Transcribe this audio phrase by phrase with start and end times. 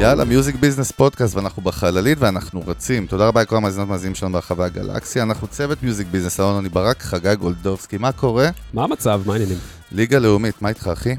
[0.00, 3.06] יאללה, music business פודקאסט, ואנחנו בחללית ואנחנו רצים.
[3.06, 5.22] תודה רבה לכל המאזינות והמאזינים שלנו ברחבי הגלקסיה.
[5.22, 7.98] אנחנו צוות music business, אלון אני ברק, חגי גולדובסקי.
[7.98, 8.48] מה קורה?
[8.74, 9.22] מה המצב?
[9.26, 9.58] מה העניינים?
[9.92, 11.14] ליגה לאומית, מה איתך, אחי?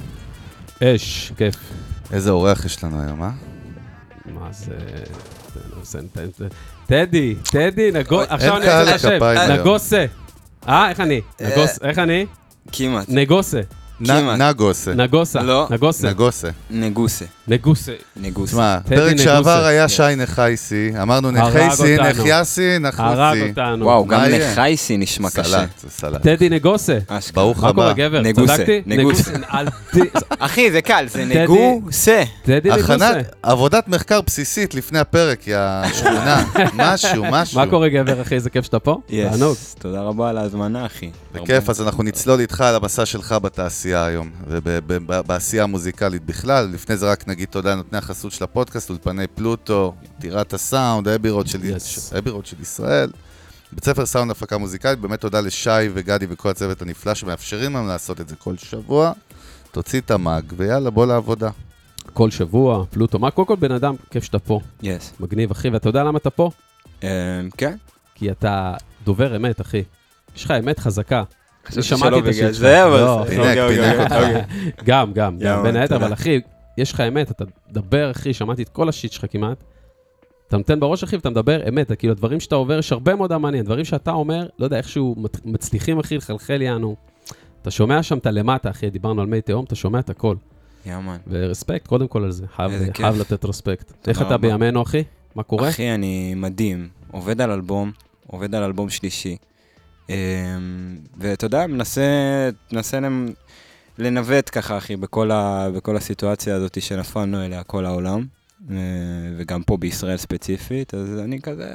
[0.83, 1.55] אש, כיף.
[2.11, 3.29] איזה אורח יש לנו היום, אה?
[4.25, 4.73] מה זה...
[6.87, 7.91] טדי, טדי.
[8.29, 9.09] עכשיו אני רוצה לשם.
[9.09, 9.59] לכפיים היום.
[9.59, 10.05] נגוסה.
[10.67, 11.21] אה, איך אני?
[11.41, 11.79] נגוס...
[11.83, 12.25] איך אני?
[12.71, 13.05] כמעט.
[13.07, 13.61] נגוסה.
[14.05, 14.39] כמעט.
[14.39, 14.93] נגוסה.
[14.93, 15.41] נגוסה.
[15.43, 15.67] לא.
[15.69, 16.09] נגוסה.
[16.09, 16.49] נגוסה.
[16.69, 17.25] נגוסה.
[17.47, 17.91] נגוסה.
[18.17, 18.51] נגוסה.
[18.51, 19.17] תשמע, פרק.
[19.17, 19.87] שעבר היה כן.
[19.87, 21.97] שי נחייסי, אמרנו הרג נחייסי.
[21.97, 23.49] נחייסי, הרג נחוסי.
[23.49, 23.85] אותנו.
[23.85, 24.21] וואו, גם?
[24.21, 25.43] נחייסי נשמע קשה.
[25.43, 26.21] סלט, סלט.
[26.21, 26.97] טדי נגוסה.
[27.33, 27.93] ברוך מה קורה, הבא.
[28.07, 28.21] גבר?
[28.21, 28.63] נגוסה?
[28.85, 29.31] נגוסה.
[30.39, 31.25] אחי, זה קל, זה.
[31.25, 32.23] נגוסה.
[32.43, 33.11] טדי נגוסה.
[33.43, 35.57] עבודת מחקר בסיסית לפני הפרק, יא
[35.93, 36.45] שכונה.
[36.73, 37.59] משהו, משהו.
[37.59, 38.35] מה קורה, גבר, אחי?
[38.35, 38.99] איזה כיף שאתה פה?
[39.09, 41.09] יס, תודה רבה על ההזמנה, אחי.
[41.33, 46.69] בכיף, אז אנחנו נצלול איתך על המסע שלך בתעשייה היום, ובעשייה המוזיקלית בכלל.
[46.73, 51.59] לפני זה רק נגיד תודה לנותני החסות של הפודקאסט, אולפני פלוטו, טירת הסאונד, אבירות של,
[51.61, 52.17] Yes.
[52.17, 53.11] אבירות של ישראל.
[53.71, 58.21] בית ספר סאונד הפקה מוזיקלית, באמת תודה לשי וגדי וכל הצוות הנפלא שמאפשרים לנו לעשות
[58.21, 59.11] את זה כל שבוע.
[59.71, 61.49] תוציא את המאג, ויאללה, בוא לעבודה.
[62.13, 63.19] כל שבוע, פלוטו.
[63.19, 64.59] מה, קודם כל בן אדם, כיף שאתה פה.
[64.81, 65.13] yes.
[65.19, 65.69] מגניב, אחי.
[65.69, 66.49] ואתה יודע למה אתה פה?
[67.03, 67.07] אמ,
[67.57, 67.75] כן.
[68.15, 68.73] כי אתה
[69.05, 69.83] דובר אמת, אחי.
[70.35, 71.23] יש לך אמת חזקה.
[71.65, 72.61] אני חשבתי שמעתי שלא את ה shit בגלל שלך.
[72.61, 73.29] זה, אבל...
[73.29, 74.15] פינק, פינק אותך.
[74.83, 75.95] גם, גם, בין היתר.
[75.95, 76.39] אבל אחי,
[76.77, 79.63] יש לך אמת, אתה מדבר, אחי, שמעתי את כל ה shit שלך כמעט.
[80.47, 83.65] אתה נותן בראש, אחי, ואתה מדבר אמת, כאילו, הדברים שאתה עובר, יש הרבה מאוד המעניין,
[83.65, 86.95] דברים שאתה אומר, לא יודע, איכשהו מצליחים, אחי, לחלחל יענו.
[87.61, 90.35] אתה שומע שם את הלמטה, אחי, דיברנו על מי תהום, אתה שומע את הכל.
[90.85, 91.17] יאמן.
[91.27, 92.45] ורספקט, קודם כל על זה,
[92.93, 94.07] חייב, לתת רספקט.
[94.07, 94.37] איך אתה.
[94.37, 95.03] בימינו, אחי?
[95.35, 95.69] מה קורה?
[95.69, 96.87] אחי, אני מדהים.
[97.11, 97.91] עובד על אלבום,
[98.27, 99.37] עובד על אלבום שלישי.
[100.09, 100.15] אמ,
[101.17, 102.01] ואתה יודע, מנסה,
[102.71, 102.99] מנסה
[103.97, 108.25] לנווט ככה, אחי, בכל, ה, בכל הסיטואציה הזאת שנפלנו אליה כל העולם,
[108.71, 108.75] אה,
[109.37, 111.69] וגם פה בישראל ספציפית, אז אני כזה...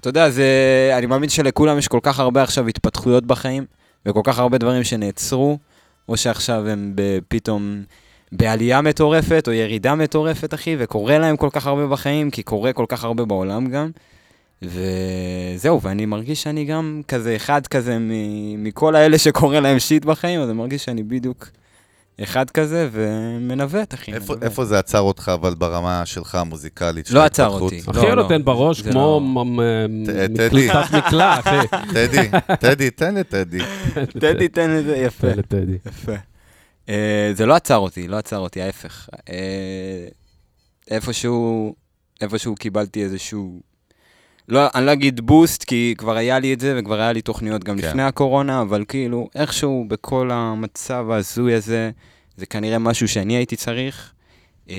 [0.00, 0.44] אתה יודע, זה,
[0.98, 3.64] אני מאמין שלכולם יש כל כך הרבה עכשיו התפתחויות בחיים,
[4.06, 5.58] וכל כך הרבה דברים שנעצרו,
[6.08, 6.94] או שעכשיו הם
[7.28, 7.82] פתאום
[8.32, 12.86] בעלייה מטורפת, או ירידה מטורפת, אחי, וקורה להם כל כך הרבה בחיים, כי קורה כל
[12.88, 13.90] כך הרבה בעולם גם.
[14.62, 20.40] וזהו, ואני מרגיש שאני גם כזה אחד כזה מ- מכל האלה שקורה להם שיט בחיים,
[20.40, 21.48] אז אני מרגיש שאני בדיוק
[22.22, 24.12] אחד כזה, ומנווט, אחי.
[24.12, 24.42] איפה, מנווט.
[24.44, 27.06] איפה זה עצר אותך, אבל ברמה שלך המוזיקלית?
[27.06, 27.46] של לא עצר?
[27.48, 27.80] אותי.
[27.90, 28.44] אחי, לא, נותן לא.
[28.44, 30.66] בראש כמו לא- מ- מ- ט- טדי.
[30.68, 31.56] מקלטת מקלע, אחי.
[31.94, 32.28] טדי,
[32.60, 33.58] טדי, תן לטדי.
[34.20, 35.32] טדי, תן לזה, יפה.
[35.32, 35.76] תן לטדי.
[35.86, 36.12] יפה.
[36.88, 39.08] אה, זה לא עצר אותי, לא עצר אותי, ההפך.
[39.30, 40.06] אה,
[40.90, 41.74] איפשהו,
[42.20, 43.69] איפשהו קיבלתי איזשהו...
[44.50, 47.64] לא, אני לא אגיד בוסט, כי כבר היה לי את זה, וכבר היה לי תוכניות
[47.64, 47.88] גם כן.
[47.88, 51.90] לפני הקורונה, אבל כאילו, איכשהו בכל המצב ההזוי הזה,
[52.36, 54.12] זה כנראה משהו שאני הייתי צריך,
[54.70, 54.76] אה,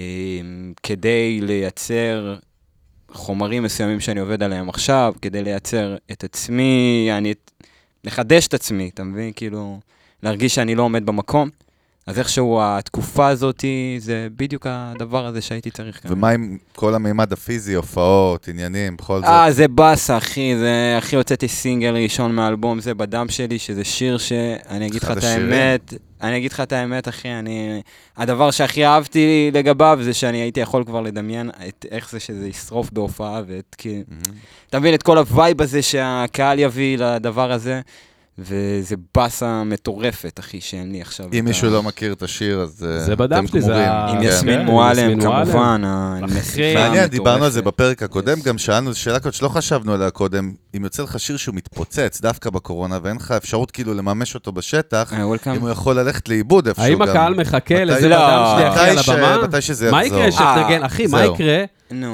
[0.83, 2.35] כדי לייצר
[3.11, 7.33] חומרים מסוימים שאני עובד עליהם עכשיו, כדי לייצר את עצמי, אני...
[8.03, 9.31] לחדש את עצמי, אתה מבין?
[9.35, 9.79] כאילו,
[10.23, 11.49] להרגיש שאני לא עומד במקום.
[12.07, 13.65] אז איכשהו התקופה הזאת,
[13.97, 16.03] זה בדיוק הדבר הזה שהייתי צריך.
[16.03, 16.11] כאן.
[16.13, 19.25] ומה עם כל המימד הפיזי, הופעות, עניינים, בכל זאת?
[19.25, 24.17] אה, זה באסה, אחי, זה, אחי, הוצאתי סינגל ראשון מהאלבום, זה בדם שלי, שזה שיר
[24.17, 25.23] שאני אגיד לך את.
[25.23, 27.81] האמת, אני אגיד לך את האמת, אחי, אני...
[28.17, 32.91] הדבר שהכי אהבתי לגביו, זה שאני הייתי יכול כבר לדמיין את איך זה שזה ישרוף
[32.91, 34.03] בהופעה, ואת כאילו...
[34.07, 34.39] מהמם.
[34.69, 37.81] אתה מבין את כל ה vibe הזה שהקהל יביא לדבר הזה,
[38.41, 41.25] וזה באסה מטורפת, אחי, שאין לי עכשיו.
[41.39, 43.87] אם מישהו לא מכיר את השיר, אז אה, זה אתם שלי, זה גמורים.
[43.89, 44.23] ה- עם כן.
[44.27, 45.45] יסמין כן, מועלם, יסמין מועלם.
[45.45, 45.81] כמובן,
[46.75, 47.61] מעניין, דיברנו על זה.
[47.61, 48.41] בפרק הקודם.
[48.41, 52.49] גם שאלנו שאלה כזאת שלא חשבנו עליה קודם, אם יוצא לך שיר שהוא מתפוצץ דווקא
[52.49, 55.23] בקורונה, ואין לך אפשרות כאילו לממש אותו בשטח, אה.
[55.55, 57.01] אם הוא יכול ללכת לאיבוד איפשהו האם גם.
[57.01, 59.47] הקהל מחכה לזה לא, בדם שלי, אחי, על הבמה?
[59.47, 60.19] מתי שזה מה יחזור.
[60.19, 61.25] יקרה שתנגן, אה, אחי, מה.
[61.25, 61.63] יקרה.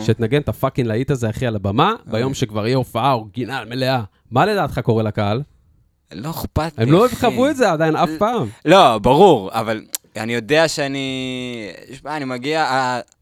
[0.05, 4.01] שתנגן את הפאקינג להיט הזה, אחי, על הבמה, ביום שכבר יהיה הופעה אורגינל מלאה?
[4.31, 5.41] מה לדעתך קורה לקהל?
[6.11, 7.07] לא אכפת לי, הם לא.
[7.19, 8.47] חוו את זה עדיין אף פעם.
[8.65, 9.85] לא, ברור, אבל
[10.17, 11.69] אני יודע שאני...
[12.05, 12.65] אני מגיע...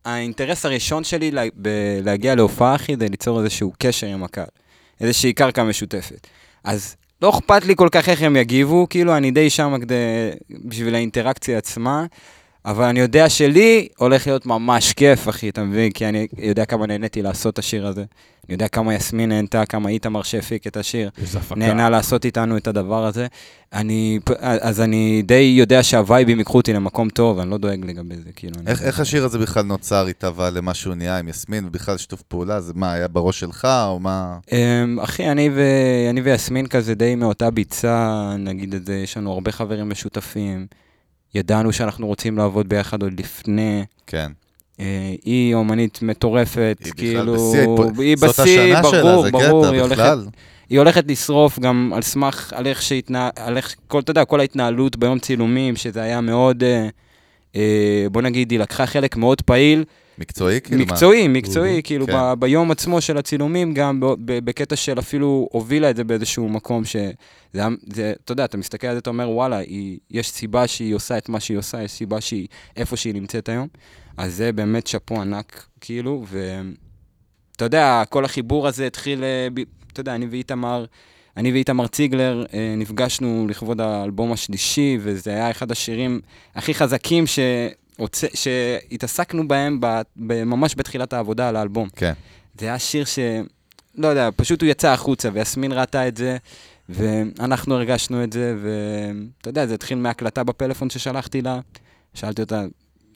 [0.05, 4.45] האינטרס הראשון שלי לה- ב- להגיע להופעה, אחי, זה ליצור איזשהו קשר עם הקהל.
[5.01, 6.27] איזושהי קרקע משותפת.
[6.63, 9.95] אז לא אכפת לי כל כך איך הם יגיבו, כאילו, אני די שם כדי...
[10.65, 12.05] בשביל האינטראקציה עצמה.
[12.65, 15.91] אבל אני יודע שלי הולך להיות ממש כיף, אחי, אתה מבין?
[15.91, 18.01] כי אני יודע כמה נהניתי לעשות את השיר הזה.
[18.47, 21.09] אני יודע כמה יסמין נהנתה, כמה איתמר שהפיק את השיר.
[21.55, 23.27] נהנה לעשות איתנו את הדבר הזה.
[23.73, 28.29] אני, אז אני די יודע שהווייבים ייקחו אותי למקום טוב, אני לא דואג לגבי זה,
[28.35, 28.53] כאילו.
[28.59, 32.21] אני- איך, איך השיר הזה בכלל נוצר איתה למה שהוא נהיה עם יסמין, ובכלל שיתוף
[32.21, 32.61] פעולה?
[32.61, 34.37] זה מה, היה בראש שלך, או מה?
[34.51, 35.61] אמ, אחי, אני, ו...
[36.09, 40.67] אני ויסמין כזה די מאותה ביצה, נגיד את זה, יש לנו הרבה חברים משותפים.
[41.35, 43.85] ידענו שאנחנו רוצים לעבוד ביחד עוד לפני.
[44.07, 44.31] כן.
[44.79, 47.33] אה, היא אומנית מטורפת, היא כאילו...
[47.33, 47.67] בשיא,
[47.97, 50.17] היא בשיא, השנה שלה, ברור, ברור, היא הולכת.
[50.69, 54.39] היא הולכת לשרוף גם על סמך, על איך שהתנהל, על איך, כל, אתה יודע, כל
[54.39, 56.87] ההתנהלות ביום צילומים, שזה היה מאוד, אה,
[57.55, 59.83] אה, בוא נגיד, היא לקחה חלק מאוד פעיל,
[60.17, 60.85] מקצועי, כאילו מה?
[60.85, 62.13] מקצועי, מקצועי, כאילו כן.
[62.13, 66.49] ב, ביום עצמו של הצילומים, גם ב, ב, בקטע של אפילו הובילה את זה באיזשהו
[66.49, 66.95] מקום ש...
[67.53, 71.17] זה, אתה יודע, אתה מסתכל על זה, אתה אומר, וואלה, היא, יש סיבה שהיא עושה
[71.17, 73.67] את מה שהיא עושה, יש סיבה שהיא, איפה שהיא נמצאת היום.
[74.17, 79.47] אז זה באמת שאפו ענק, כאילו, ואתה יודע, כל החיבור הזה התחיל, אה.
[79.93, 80.85] אתה יודע, אני ואיתמר,
[81.37, 86.21] אני ואיתמר ציגלר אה, נפגשנו לכבוד האלבום השלישי, וזה היה אחד השירים
[86.55, 87.39] הכי חזקים ש...
[88.33, 90.01] שהתעסקנו בהם ב...
[90.17, 90.43] ב...
[90.43, 91.89] ממש בתחילת העבודה על האלבום.
[91.95, 92.13] כן.
[92.59, 93.19] זה היה שיר ש...
[93.95, 96.37] לא יודע, פשוט הוא יצא החוצה, ויסמין ראתה את זה,
[96.89, 101.59] ואנחנו הרגשנו את זה, ואתה יודע, זה התחיל מהקלטה בפלאפון ששלחתי לה.
[102.13, 102.65] שאלתי אותה,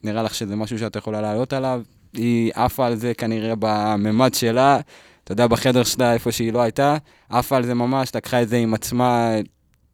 [0.04, 1.82] נראה לך שזה משהו שאת יכולה לעלות עליו?
[2.14, 4.80] היא עפה על זה כנראה בממד שלה,
[5.24, 6.98] אתה יודע, בחדר שלה, איפה שהיא לא הייתה,
[7.30, 9.32] עפה על זה ממש, לקחה את זה עם עצמה,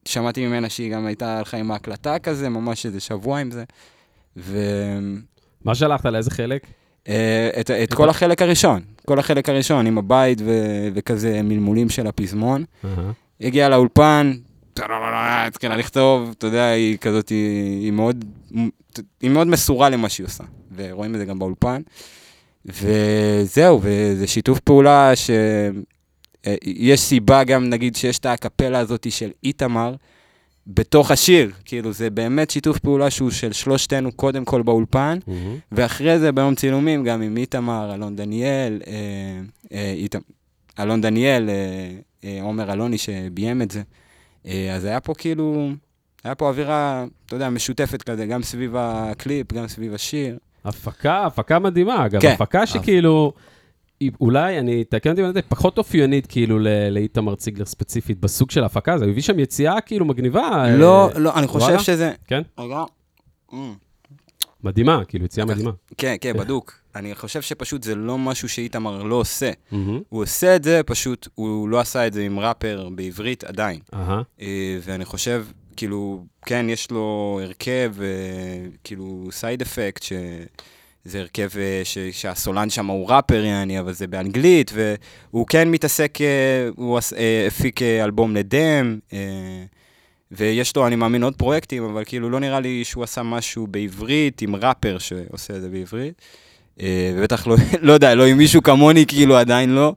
[0.06, 3.64] שמעתי ממנה שהיא גם הייתה הלכה עם ההקלטה כזה, ממש איזה שבוע עם זה.
[4.38, 4.58] ו...
[5.66, 6.06] מה שלחת?
[6.06, 6.68] לאיזה חלק?
[7.08, 10.52] אה, את, את כל החלק הראשון, כל החלק הראשון, עם הבית ו,
[10.94, 12.64] וכזה מלמולים של הפזמון.
[13.42, 14.34] הגיעה לאולפן,
[14.80, 18.26] התחילה לכתוב, אתה יודע, היא כזאת, היא, היא מאוד,
[19.22, 20.44] היא מאוד מסורה למה שהיא עושה,
[20.76, 21.82] ורואים את זה גם באולפן.
[22.66, 29.96] וזהו, וזה שיתוף פעולה שיש סיבה גם, נגיד, שיש את הקפלה הזאת של איתמר
[30.68, 35.58] בתוך השיר, כאילו, זה באמת שיתוף פעולה שהוא של שלושתנו קודם כל באולפן, מהמם.
[35.72, 38.94] ואחרי זה ביום צילומים, גם עם איתמר, אלון דניאל, אה,
[39.74, 40.22] אה, איתמר,
[40.80, 41.56] אלון דניאל, אה,
[42.24, 43.82] אה, עומר אלוני שביים את זה.
[44.48, 45.70] אה, אז היה פה כאילו,
[46.24, 50.38] היה פה אווירה, אתה יודע, משותפת כזה, גם סביב הקליפ, גם סביב השיר.
[50.66, 52.32] הפקה, הפקה מדהימה, אגב, כן.
[52.32, 53.55] הפקה שכאילו, היא-
[54.22, 56.60] אולי, אני, תקן אותי טועה, פחות אופיינית כאילו
[56.92, 60.66] לאיתמר ציגלר ספציפית בסוג של ההפקה הזו, הוא הביא שם יציאה כאילו מגניבה.
[60.78, 61.80] לא, אה, לא, אני חושב?
[61.80, 62.12] שזה...
[62.28, 62.42] כן?
[62.60, 62.84] רגע.
[64.64, 65.72] מדהימה, כאילו יציאה מדהימה.
[65.98, 66.80] כן, כן, בדוק.
[66.96, 69.52] אני חושב שפשוט זה לא משהו שאיתמר לא עושה.
[70.10, 73.80] הוא עושה את זה, פשוט הוא לא עשה את זה עם ראפר בעברית עדיין.
[74.42, 75.46] אה, ואני חושב,
[75.76, 78.08] כאילו, כן, יש לו הרכב, אה,
[78.84, 80.04] כאילו, Side Effect,
[81.06, 86.22] שזה הרכב אה, ש, שהסולן שם הוא ראפר, יעני, אבל זה באנגלית, והוא כן מתעסק,
[86.22, 89.00] אה, הוא אה, הפיק אלבום לדם,
[90.31, 94.42] ויש לו, אני מאמין, עוד פרויקטים, אבל כאילו, לא נראה לי שהוא עשה משהו בעברית
[94.42, 96.22] עם ראפר שעושה את זה בעברית.
[97.16, 99.94] ובטח לא, לא יודע, לא עם מישהו כמוני, כאילו, עדיין לא.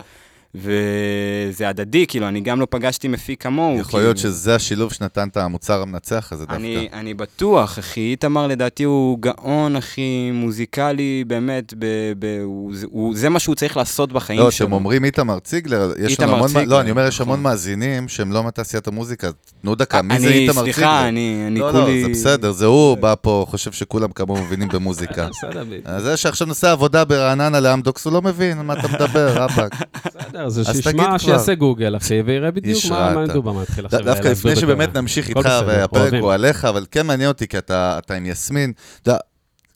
[0.55, 3.79] וזה הדדי, כאילו, אני גם לא פגשתי מפיק כמוהו.
[3.79, 4.33] יכול להיות כאילו.
[4.33, 6.57] שזה השילוב שנתן את המוצר המנצח הזה דווקא.
[6.57, 8.01] אני, אני בטוח, אחי.
[8.01, 11.87] איתמר לדעתי הוא גאון, אחי, מוזיקלי, באמת, ב,
[12.19, 14.67] ב, הוא, הוא, זה מה שהוא צריך לעשות בחיים לא, שלו.
[14.67, 17.43] אתם אומרים איתמר ציגלר, יש לנו איתמר המון, ציגלר, לא, אני אומר, יש המון נכון.
[17.43, 19.31] מאזינים שהם לא מתעשיית המוזיקה.
[19.63, 20.73] תנו דקה, מי זה אני, איתמר ציגלר?
[20.73, 22.03] סליחה, אני, אני לא, כולי...
[22.03, 25.29] לא, זה בסדר, זה הוא בא פה, חושב שכולם כמוהו מבינים במוזיקה.
[25.39, 29.43] בסדר, ב- אז זה שעכשיו נוסע עבודה ברעננה לאמדוקס, הוא לא מבין מה אתה מדבר,
[29.43, 29.75] רבאק.
[30.29, 31.19] בסדר, אז שישמע.
[31.19, 34.97] שיעשה גוגל, אחי, ויראה בדיוק מה מדובר, מה התחיל עכשיו דווקא לפני שבאמת.
[34.97, 36.13] נמשיך איתך, והפרק.
[36.21, 39.21] הוא עליך, אבל כן מעניין אותי, כי אתה עם יסמין, אתה יודע,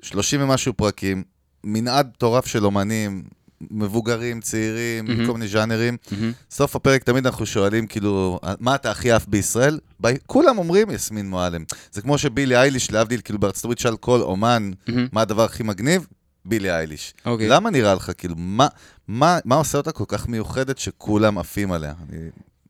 [0.03, 1.23] 30 ומשהו פרקים,
[1.65, 3.23] מנעד מטורף של אומנים,
[3.71, 5.27] מבוגרים, צעירים.
[5.27, 5.97] כל מיני ז'אנרים.
[6.51, 9.79] סוף הפרק תמיד אנחנו שואלים, כאילו, מה אתה הכי עף בישראל?
[10.03, 11.65] ב- כולם אומרים יסמין מועלם.
[11.93, 14.71] זה כמו שבילי אייליש, להבדיל, כאילו בארצות הברית שאל כל אומן.
[15.13, 16.07] מה הדבר הכי מגניב?
[16.45, 17.15] בילי אייליש.
[17.27, 17.49] אוקיי.
[17.49, 18.69] למה נראה לך, כאילו, מה,
[19.09, 21.93] מה, מה עושה אותה כל כך מיוחדת שכולם עפים עליה?
[22.11, 22.19] אני,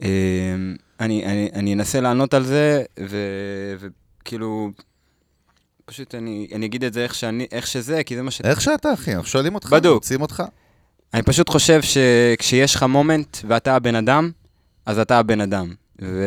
[0.03, 3.89] אמ, אני, אני, אני אנסה לענות על זה, ו-
[4.23, 4.71] וכאילו,
[5.85, 8.41] פשוט אני, אני אגיד את זה איך, שאני, איך שזה, כי זה מה ש...
[8.41, 9.95] איך שאתה, אחי, אנחנו שואלים אותך, בדוק.
[9.95, 10.43] רוצים אותך.
[11.15, 14.31] אני פשוט חושב שכשיש לך מומנט ואתה הבן אדם,
[14.87, 15.75] אז אתה הבן אדם.
[16.03, 16.25] ו...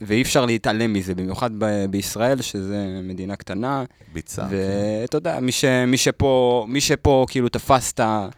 [0.00, 1.84] ואי אפשר להתעלם מזה, במיוחד ב...
[1.90, 3.84] בישראל, שזה מדינה קטנה.
[4.12, 4.46] ביצה.
[4.50, 5.64] ואתה יודע, מי, ש...
[5.64, 8.28] מי, שפה, מי שפה כאילו תפס את ה...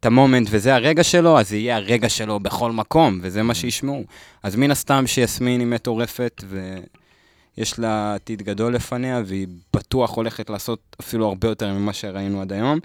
[0.00, 4.04] את המומנט וזה הרגע שלו, אז יהיה הרגע שלו בכל מקום, וזה מה שישמעו.
[4.42, 6.76] אז מן הסתם שיסמין היא מטורפת, ו...
[7.58, 9.46] יש לה עתיד גדול לפניה, והיא
[9.76, 12.78] בטוח הולכת לעשות אפילו הרבה יותר ממה שראינו עד היום.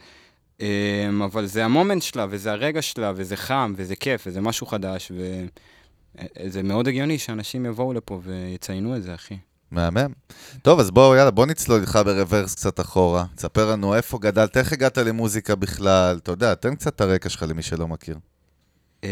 [0.60, 5.12] אמ, אבל זה המומנט שלה, וזה הרגע שלה, וזה חם, וזה כיף, וזה משהו חדש,
[6.44, 9.38] וזה מאוד הגיוני שאנשים יבואו לפה ויציינו את זה, אחי.
[9.72, 10.12] מהמם.
[10.62, 13.26] טוב, אז בואו, יאללה, בוא נצלול איתך ב reverse קצת אחורה.
[13.36, 16.18] תספר לנו איפה גדלת, איך הגעת למוזיקה בכלל.
[16.24, 18.18] אתה יודע, תן קצת את הרקע שלך למי שלא מכיר.
[19.04, 19.10] אמ,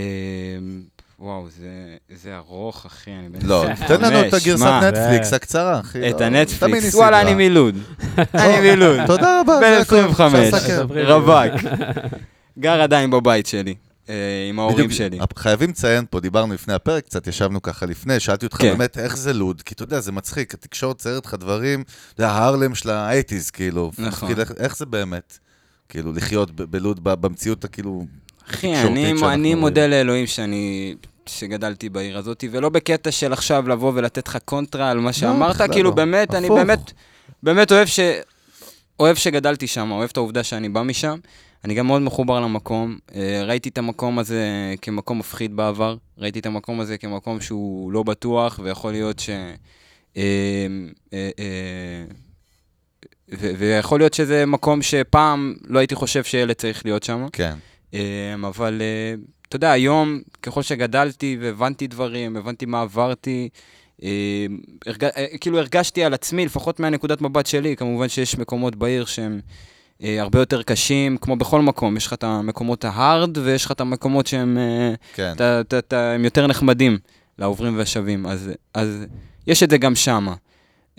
[1.20, 1.68] וואו, זה,
[2.16, 4.66] זה ארוך, אחי, אני בן לא, 25, תן לנו את הגרסת?
[4.66, 6.10] נטפליקס הקצרה, אחי.
[6.10, 7.28] את לא, הנטפליקס, וואלה, ניסית.
[7.28, 7.76] אני מילוד.
[8.44, 9.00] אני מילוד.
[9.08, 9.60] תודה רבה.
[9.62, 10.88] בן זה הכל, 25, אפשר לסכם.
[11.08, 11.72] רווק.
[12.60, 13.83] גר עדיין בבית שלי, אה,
[14.50, 15.20] עם ההורים שלי.
[15.38, 18.70] חייבים לציין פה, דיברנו לפני הפרק, קצת ישבנו ככה לפני, שאלתי אותך כן.
[18.70, 21.84] באמת איך זה לוד, כי אתה יודע, זה מצחיק, התקשורת ציירת לך דברים,
[22.18, 23.92] זה ההרלם של האייטיז, כאילו.
[23.94, 24.06] נכון.
[24.08, 25.38] מפחיד, איך- איך זה באמת,
[25.90, 28.06] כאילו, לחיות ב- בלוד, במציאות הכאילו...
[28.50, 29.56] אחי, אני, אני.
[29.56, 30.96] מודה לאלוהים שאני...
[31.26, 35.68] שגדלתי בעיר הזאת, ולא בקטע של עכשיו לבוא ולתת לך קונטרה על מה שאמרת, בכלל
[35.72, 35.96] כאילו לא.
[35.96, 36.58] באמת, אני הפוך.
[36.58, 36.92] באמת,
[37.44, 38.00] באמת אוהב ש...
[39.00, 41.18] אוהב שגדלתי שם, אוהב את העובדה שאני בא משם.
[41.64, 42.98] אני גם מאוד מחובר למקום.
[43.16, 48.04] אה, ראיתי את המקום הזה כמקום מפחיד בעבר, ראיתי את המקום הזה כמקום שהוא לא
[48.04, 49.30] בטוח, ויכול להיות ש...
[50.18, 50.68] אה,
[51.14, 51.30] אה,
[53.40, 57.26] ו- ויכול להיות שזה מקום שפעם לא הייתי חושב שילד צריך להיות שם.
[57.34, 57.56] כן.
[58.46, 58.82] אבל
[59.48, 63.50] אתה יודע, היום, ככל שגדלתי והבנתי דברים, הבנתי מה עברתי,
[64.86, 65.06] הרג...
[65.42, 69.40] כאילו הרגשתי על עצמי, לפחות מהנקודת מבט שלי, כמובן שיש מקומות בעיר שהם
[70.02, 74.28] הרבה יותר קשים, כמו בכל מקום, יש לך את המקומות ההארד ויש לך את המקומות
[74.28, 75.32] שהם אה, כן.
[75.36, 76.98] אתה, אתה, אתה, הם יותר נחמדים
[77.40, 79.06] לעוברים והשבים, אז, אז
[79.48, 80.36] יש את זה גם שמה.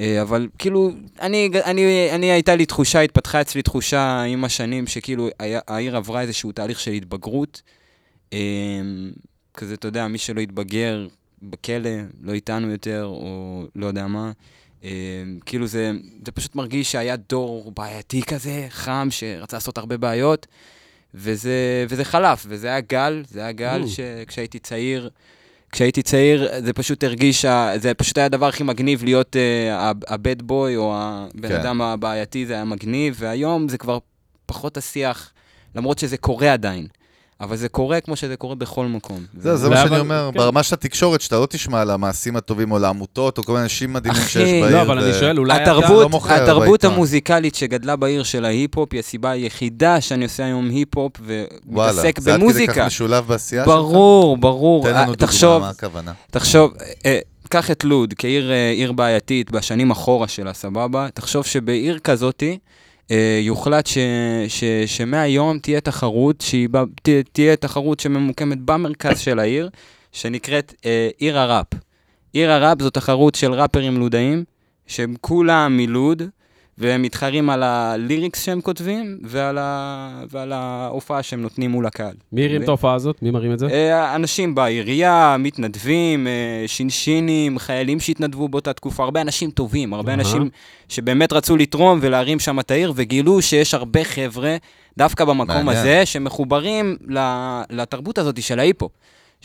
[0.00, 5.28] אה, אבל כאילו, אני, אני, אני הייתה לי תחושה, התפתחה אצלי תחושה עם השנים, שכאילו
[5.38, 7.62] היה, העיר עברה איזשהו תהליך של התבגרות.
[8.32, 8.38] אה,
[9.54, 11.06] כזה, אתה יודע, מי שלא התבגר
[11.42, 11.90] בכלא,
[12.22, 14.32] לא איתנו יותר, או לא יודע מה.
[14.84, 14.90] אה,
[15.46, 15.92] כאילו זה,
[16.26, 20.46] זה פשוט מרגיש שהיה דור בעייתי כזה, חם, שרצה לעשות הרבה בעיות,
[21.14, 23.86] וזה, וזה חלף, וזה היה גל, זה היה גל Mm.
[23.86, 25.10] שכשהייתי צעיר,
[25.72, 27.44] כשהייתי צעיר, זה פשוט הרגיש,
[27.76, 31.60] זה פשוט היה הדבר הכי מגניב להיות uh, הבד בוי, או הבן כן.
[31.60, 33.98] אדם הבעייתי, זה היה מגניב, והיום זה כבר
[34.46, 35.32] פחות השיח,
[35.74, 36.86] למרות שזה קורה עדיין.
[37.40, 39.20] אבל זה קורה כמו שזה קורה בכל מקום.
[39.38, 40.38] זה זה מה אבל- שאני אומר, כן.
[40.38, 43.92] ברמה של התקשורת, שאתה לא תשמע על המעשים הטובים או לעמותות, או כל מיני אנשים
[43.92, 44.76] מדהימים אחי, שיש בעיר.
[44.76, 45.72] לא, אבל אני שואל, אולי אתה...
[45.72, 46.92] לא התרבות, מוכר התרבות בעיתון.
[46.92, 51.12] המוזיקלית שגדלה בעיר של ההיפ-הופ היא הסיבה היחידה שאני עושה היום היפ-הופ
[51.66, 52.86] וואלה, ומתעסק זה עד כדי כך במוזיקה.
[52.86, 53.74] משולב בעשייה שלך?
[53.74, 54.82] ברור, ברור.
[54.84, 56.12] תן לנו אה, דוגמה, תחשוב, מה הכוונה?
[56.30, 56.72] תחשוב,
[57.06, 61.06] אה, קח את לוד כעיר אה, בעייתית בשנים אחורה שלה, סבבה?
[61.14, 62.58] תחשוב שבעיר כזאתי
[63.40, 63.98] יוחלט ש,
[64.48, 69.70] ש, שמהיום תהיה תחרות, שהיא, ב- ת, תהיה תחרות שממוקמת במרכז של העיר,
[70.12, 71.66] שנקראת אה, עיר הראפ.
[72.32, 74.44] עיר הראפ זו תחרות של ראפרים לודאים,
[74.86, 76.22] שהם כולם מלוד,
[76.78, 82.14] והם מתחרים על הליריקס שהם כותבים, ועל, ה, ועל ההופעה שהם נותנים מול הקהל.
[82.32, 83.22] מי הרים ו- את ההופעה הזאת?
[83.22, 83.66] מי מרים את זה?
[83.66, 86.32] אה, אנשים בעירייה, מתנדבים, אה,
[86.66, 90.20] שינשינים, חיילים שהתנדבו באותה תקופה, הרבה אנשים טובים, הרבה אהה.
[90.20, 90.48] אנשים
[90.88, 94.56] שבאמת רצו לתרום ולהרים שם את העיר, וגילו שיש הרבה חבר'ה,
[94.98, 95.76] דווקא במקום מעניין.
[95.76, 96.96] הזה, שמחוברים
[97.70, 98.92] לתרבות הזאת של ההיפ-הופ.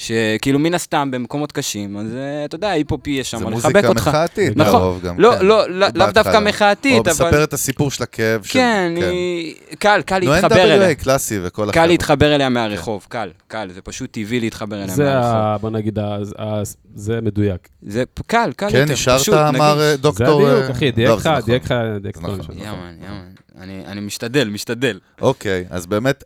[0.04, 3.88] שכאילו מן הסתם במקומות קשים, אז אה, אתה יודע, היפ-הופ יש שם, זה לחבק מוזיקה
[3.88, 4.08] אותך.
[4.08, 4.82] מחאתית, נכון.
[4.82, 5.20] לרוב גם.
[5.20, 5.46] לא, כן.
[5.46, 6.12] לא, לא- לאו.
[6.12, 7.12] דווקא מחאתית, או אבל...
[7.12, 8.44] מספר את הסיפור של הכאב.
[8.44, 9.56] של- כן, היא...
[9.80, 10.92] קל, קל נו, להתחבר אליה.
[10.92, 11.86] NWA קלאסי וכל קל החבר'ה.
[11.88, 15.32] להתחבר אליה מהרחוב, קל, קל, זה פשוט טבעי להתחבר אליה זה, מהרחוב.
[15.36, 16.62] ה- בוא נגיד, ה- ה-
[16.96, 17.68] זה מדויק.
[17.82, 19.62] זה קל, קל כן, יותר, נשארת, פשוט, אמר נגיד.
[19.62, 20.48] אה, זה דוקטור...
[20.48, 21.46] הדיוק, אה, אחי, דייק לא, לך, זה נכון.
[21.46, 22.40] דייק לך, דייק זה את כל נכון.
[22.40, 22.66] השאלה.
[22.66, 23.30] יאמן, יאמן.
[23.60, 25.00] אני, אני משתדל, משתדל.
[25.22, 26.24] אוקיי, אז באמת,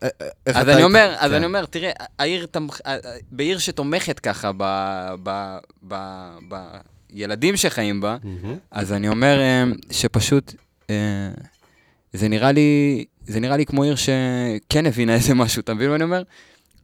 [0.47, 0.73] איך אז אתה...
[0.73, 1.35] אני אומר, אז כן.
[1.35, 2.47] אני אומר, תראה, העיר
[2.85, 2.97] אה,
[3.31, 4.63] בעיר שתומכת ככה ב...
[5.23, 5.57] ב...
[5.87, 5.95] ב...
[6.47, 8.57] בילדים שחיים בה, מהמם.
[8.71, 10.53] אז אני אומר אה, שפשוט,
[10.89, 10.95] אה,
[12.13, 15.95] זה נראה לי, זה נראה לי כמו עיר שכן הבינה איזה משהו, אתה מבין מה
[15.95, 16.23] אני אומר?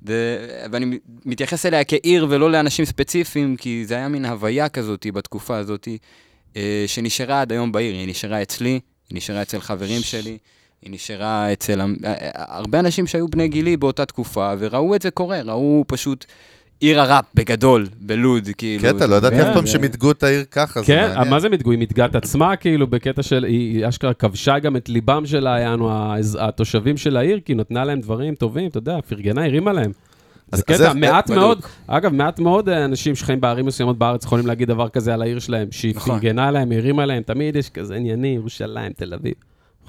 [0.06, 5.58] זה, ואני מתייחס אליה כעיר ולא לאנשים ספציפיים, כי זה היה מין הוויה כזאת בתקופה
[5.58, 5.88] הזאת,
[6.56, 7.96] אה, שנשארה עד היום בעיר.
[7.96, 8.80] היא נשארה אצלי,
[9.10, 10.38] היא נשארה אצל חברים שלי,
[10.82, 15.12] היא נשארה אצל אה, אה, הרבה אנשים שהיו בני גילי באותה תקופה, וראו את זה
[15.12, 16.26] קורה, ראו פשוט
[16.80, 18.84] עיר הראפ בגדול, בלוד, כאילו.
[18.84, 21.30] קטע, לא ידעתי כן, אף פעם שמיתגו את העיר ככה, זה כן, מעניין.
[21.30, 21.72] מה זה מתגו?
[21.72, 25.48] היא מתגה את עצמה, כאילו, בקטע של, היא אשכרה כבשה גם את ליבם של
[26.40, 29.92] התושבים של העיר, כי היא נתנה להם דברים טובים, אתה יודע, פרגנה, הרימה להם.
[30.52, 31.30] אז- זה אז קטע, מעט.
[31.30, 35.22] מאוד, אגב, מעט מאוד אה, אנשים שחיים בערים מסוימות בארץ יכולים להגיד דבר כזה על
[35.22, 36.16] העיר שלהם, שהיא נכון.
[36.20, 39.34] פרגנה להם, הרימה להם, תמיד יש כזה עניינים, ירושלים, תל אביב.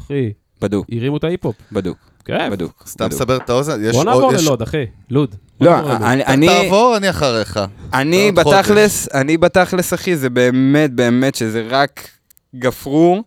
[0.01, 1.57] אחי, בדוק, הרימו את ההיפ-הופ.
[1.73, 2.49] בדוק, כן.
[2.53, 2.85] בדוק.
[2.87, 3.19] סתם בדוק.
[3.19, 4.07] סבר את האוזן, יש בוא עוד...
[4.07, 4.85] נעבור יש- ללוד, אחי.
[5.11, 5.35] לוד.
[5.61, 5.97] לא?
[5.97, 6.47] אני- אני...
[6.47, 7.61] תעבור, אני אחריך.
[7.95, 8.47] אני חודש.
[8.57, 12.09] בתכלס, אני בתכלס, אחי, זה באמת, באמת שזה רק
[12.57, 13.23] גפרור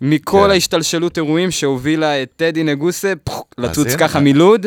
[0.00, 0.50] מכל כן.
[0.50, 3.94] ההשתלשלות אירועים שהובילה את טדי נגוסה פח, לצוץ.
[3.94, 4.66] ככה מלוד.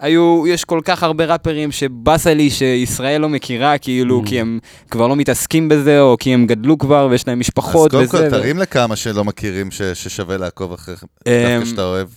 [0.00, 4.28] היו, יש כל כך הרבה ראפרים שבאסה לי שישראל לא מכירה, כאילו, Mm.
[4.28, 4.58] כי הם
[4.90, 8.10] כבר לא מתעסקים בזה, או כי הם גדלו כבר ויש להם אז משפחות קודם וזה.
[8.12, 11.06] כל, ו- תרים לכמה שלא מכירים ש- ששווה לעקוב אחריכם.
[11.26, 12.08] אמ, דווקא שאתה אוהב.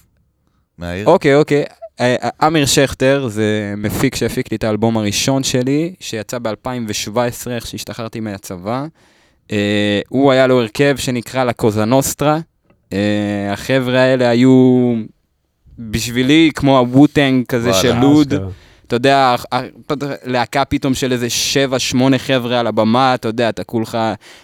[0.77, 1.05] מהעיר.
[1.07, 1.63] אוקיי, אוקיי.
[1.99, 2.15] אה,
[2.47, 7.15] אמיר שכטר זה מפיק שהפיק לי את האלבום הראשון שלי, שיצא ב-2017,
[7.51, 8.85] איך שהשתחררתי מהצבא.
[9.51, 12.39] אה, הוא היה לו הרכב שנקרא לה קוזה נוסטרה.
[12.93, 12.97] אה,
[13.53, 14.93] החבר'ה האלה היו
[15.89, 17.73] בשבילי כמו הווטנג כזה.
[17.73, 18.33] של לוד.
[18.33, 18.47] אשכרה.
[18.87, 19.35] אתה יודע,
[20.25, 23.97] להקה פתאום של איזה שבע, שמונה חבר'ה על הבמה, אתה יודע, אתה כולך...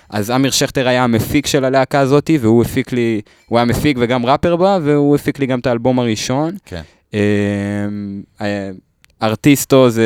[0.10, 4.26] אז אמיר שכטר היה המפיק של הלהקה הזאתי, והוא הפיק לי, הוא היה מפיק וגם
[4.26, 6.58] ראפר בה, והוא הפיק לי גם את האלבום הראשון.
[6.66, 6.82] כן.
[9.24, 10.04] ארטיסטו זה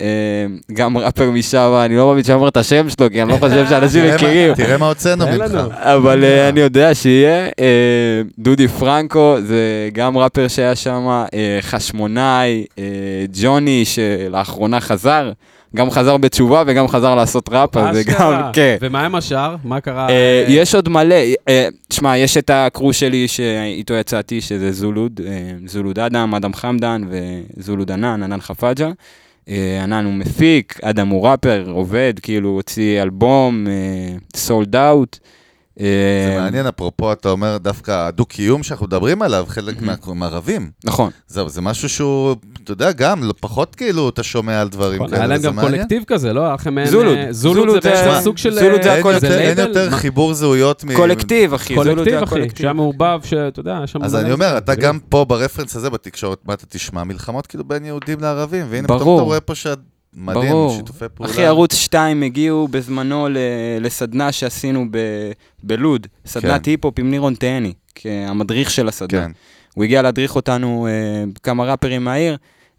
[0.00, 3.66] אה, גם ראפר משם, אני לא מאמין שאומר את השם שלו, כי אני לא חושב
[3.68, 4.54] שאנשים מכירים.
[4.54, 5.54] תראה מה הוצאנו ממך.
[5.72, 7.44] אבל אה, אני יודע שיהיה.
[7.60, 12.84] אה, דודי פרנקו, זה גם ראפר שהיה שם, אה, חשמונאי, אה,
[13.32, 15.32] ג'וני, שלאחרונה חזר,
[15.76, 18.50] גם חזר בתשובה וגם חזר לעשות ראפ, אז זה גם.
[18.52, 18.76] כן.
[18.80, 19.56] ומה עם השאר?
[19.64, 20.08] מה קרה?
[20.08, 21.16] אה, יש עוד מלא,
[21.48, 25.32] אה, תשמע, יש את הקרו שלי שאיתו יצאתי, שזה זולוד, אה,
[25.66, 28.90] זולוד אדם, אדם חמדן וזולוד ענן, ענן חפאג'ה.
[29.82, 33.66] ענן הוא מפיק, אדם הוא ראפר, עובד, כאילו הוציא אלבום,
[34.36, 35.18] sold out.
[35.78, 35.86] זה
[36.40, 39.84] מעניין, אפרופו, אתה אומר דווקא הדו-קיום שאנחנו מדברים עליו, חלק Mhm.
[39.84, 40.70] מה- מהערבים.
[40.84, 41.10] נכון.
[41.26, 45.08] זהו, זה משהו שהוא, אתה יודע, גם, לא- פחות כאילו אתה שומע על דברים נכון,
[45.08, 45.74] כאלה, היה להם גם מעניין.
[45.76, 46.44] קולקטיב כזה, לא?
[46.44, 46.86] היה לכם מעין...
[46.86, 47.16] זולוד.
[47.16, 48.54] אה, זולוד זה זה- בעצם סוג של...
[48.54, 49.30] זולוד זה אה, אין הקולקטיב.
[49.30, 49.58] יותר- אין?
[49.58, 49.90] יותר?
[49.90, 50.94] חיבור זהויות מ...
[50.96, 52.48] קולקטיב, אחי, זה קולקטיב, אחי.
[52.56, 54.02] שהיה מעובב, שאתה יודע, היה שם...
[54.02, 54.74] אז אני אומר, אתה.
[54.74, 57.04] גם פה ברפרנס הזה בתקשורת, מה אתה תשמע?
[57.04, 59.16] מלחמות כאילו בין יהודים לערבים, והנה פתאום.
[59.16, 59.54] אתה רואה פה.
[60.16, 60.76] מדהים, ברור.
[60.76, 61.32] שיתופי פעולה.
[61.32, 63.36] אחי, ערוץ 2 הגיעו בזמנו ל-
[63.80, 66.70] לסדנה שעשינו ב- בלוד, סדנת כן.
[66.70, 69.26] היפ-הופ עם נירון תהני, כמדריך של הסדנה.
[69.26, 69.30] כן.
[69.74, 70.92] הוא הגיע להדריך אותנו, אה,
[71.42, 72.36] כמה ראפרים מהעיר.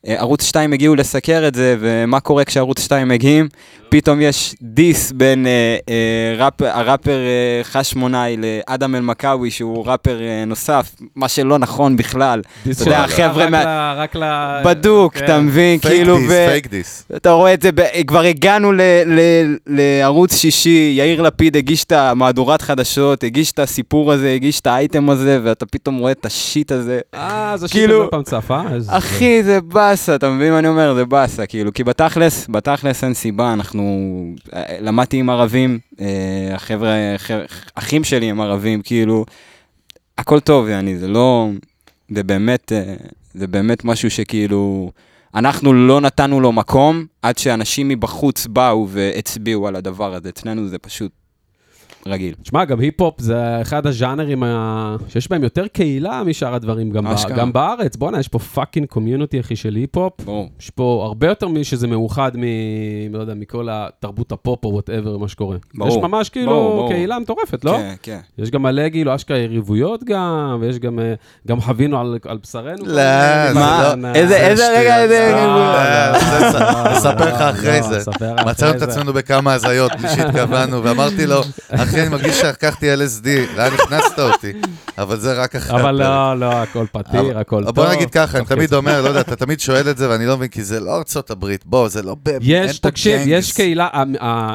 [0.08, 3.48] אה, ערוץ 2 הגיעו לסקר את זה, ומה קורה כשערוץ 2 מגיעים?
[3.90, 5.52] פתאום יש דיס בין אה,
[5.90, 12.42] אה, ראפ, הראפר אה, חשמונאי לאדם אלמקאווי, שהוא ראפר אה, נוסף, מה שלא נכון בכלל.
[12.66, 14.24] diss אתה יודע, של- החבר'ה רק מה- ל- רק ל...
[14.66, 15.26] בדוק, כן.
[15.26, 15.80] אתה מבין?
[15.80, 17.06] פייק כאילו, diss, ו- fake diss.
[17.16, 21.92] אתה רואה את זה, ב- כבר הגענו ל- ל- לערוץ שישי, יאיר לפיד הגיש את
[21.92, 26.35] המהדורת חדשות, הגיש את הסיפור הזה, הגיש את האייטם הזה, ואתה פתאום רואה את ה
[26.35, 27.00] shit הזה.
[27.14, 27.20] אה,
[27.54, 28.64] ה shit כאילו- הזה עוד פעם אה?
[28.76, 29.60] אז- אחי, זה
[29.94, 30.94] באסה, אתה מבין מה אני אומר?
[30.96, 33.84] זה באסה, כאילו, כי בתכלס, בתכלס אין סיבה, אנחנו...
[34.54, 36.96] אה, למדתי עם ערבים, אה, החבר'ה,
[37.76, 39.26] אחים שלי הם ערבים, כאילו,
[40.18, 41.50] הכל טוב, יעני, זה לא...
[42.16, 42.96] זה באמת, אה,
[43.34, 44.92] זה באמת משהו שכאילו...
[45.36, 50.30] אנחנו לא נתנו לו מקום עד שאנשים מבחוץ באו והצביעו על הדבר הזה.
[50.30, 51.12] אצלנו זה פשוט
[52.08, 52.34] רגיל.
[52.44, 54.96] תשמע, גם היפ-הופ זה אחד הז'אנרים ה...
[55.10, 57.36] שיש בהם יותר קהילה משאר הדברים, גם, ב...
[57.38, 57.96] גם בארץ.
[57.96, 60.14] בואנה, יש פה fucking community, אחי, של היפ-הופ.
[60.60, 62.44] יש פה הרבה יותר משזה מאוחד מ...
[63.14, 65.58] לא יודע, מכל התרבות הפופ או whatever, מה שקורה.
[65.76, 65.90] ברור.
[65.92, 66.90] יש ממש כאילו ברור, ברור.
[66.90, 67.72] קהילה מטורפת, לא?
[67.78, 68.20] כן, כן.
[68.38, 71.14] יש גם מלא, כאילו, אשכרה יריבויות גם, ויש גם, אה,
[71.48, 72.86] גם חווינו על, על בשרנו.
[72.86, 73.02] לא,
[73.54, 73.82] מה?
[73.96, 74.06] דברים.
[74.16, 76.60] איזה- אה, איזה- רגע, איזה- אה, זה- זה-
[76.98, 78.12] נספר לך אחרי לא, זה.
[78.46, 78.82] מצאנו את.
[78.82, 81.42] עצמנו בכמה הזיות בלי שהתכוונו, ואמרתי לו,
[81.94, 83.28] אחי, אני מרגיש שלקחתי LSD,
[83.58, 84.52] לאן הכנסת אותי?
[84.98, 85.92] אבל זה רק אחרי אבל.
[85.92, 87.76] לא, לא, הכל פתיר, הכל טוב.
[87.76, 88.74] בוא נגיד ככה, אני תמיד.
[88.74, 91.32] אומר, לא יודע, אתה תמיד שואל את זה ואני לא מבין, כי זה לא ארצות
[91.32, 93.22] הברית, בוא, זה לא באמת, יש, תקשיב.
[93.26, 93.88] יש קהילה,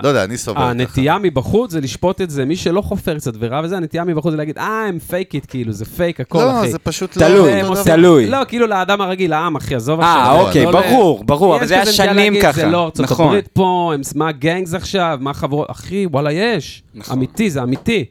[0.03, 0.71] לא יודע, אני סובל ככה.
[0.71, 4.37] הנטייה מבחוץ זה לשפוט את זה, מי שלא חופר קצת ורע וזה, הנטייה מבחוץ זה
[4.37, 6.71] להגיד, אה, הם fake it, כאילו, זה פייק, הכל, לא, אחי.
[6.71, 7.23] זה פשוט לא...
[7.29, 7.61] תלוי.
[7.63, 8.27] עושים- תלוי.
[8.27, 10.47] לא, כאילו לאדם הרגיל, העם, אחי, עזוב אה, עכשיו.
[10.47, 12.61] אוקיי, לא ל- ברור, ברור, אבל יש זה היה כזה נטייה שנים להגיד, ככה.
[12.61, 13.11] זה לא ארצות.
[13.11, 16.83] הברית פה, הם- מה gangs עכשיו, מה חברות, אחי, וואלה, יש.
[16.95, 17.19] נכון.
[17.29, 18.05] אמיתי, זה אמיתי.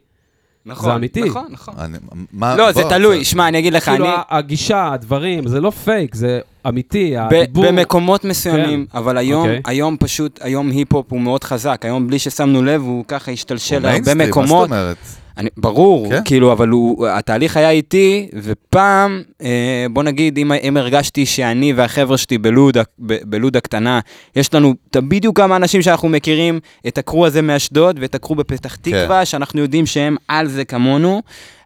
[0.66, 1.22] נכון, זה אמיתי.
[1.24, 1.74] נכון, נכון.
[1.78, 1.98] אני-
[2.34, 3.26] מה- לא, זה בוא, תלוי.
[3.26, 4.14] שמע, אני אגיד לך, כאילו, אני...
[4.14, 7.66] ה- הגישה, הדברים, זה לא פייק, זה אמיתי, הדיבור.
[7.68, 9.62] במקומות מסוימים, אבל היום, אוקיי.
[9.66, 11.82] היום פשוט, היום היפ-הופ הוא מאוד חזק.
[11.84, 14.66] היום בלי ששמנו לב, הוא ככה השתלשל להרבה מיינסטרים, מה זאת מקומות.
[14.70, 14.98] אומרת?
[15.38, 16.22] אני, ברור, כן.
[16.26, 22.18] כאילו, אבל הוא, התהליך היה איטי, ופעם, אה, בוא נגיד, אם, אם הרגשתי שאני והחבר'ה
[22.18, 24.00] שלי בלוד, ב, בלוד הקטנה,
[24.36, 29.26] יש לנו בדיוק כמה אנשים שאנחנו מכירים, את הקרו הזה מאשדוד ואת הקרו בפתח תקווה,
[29.26, 31.22] שאנחנו יודעים שהם על זה כמונו,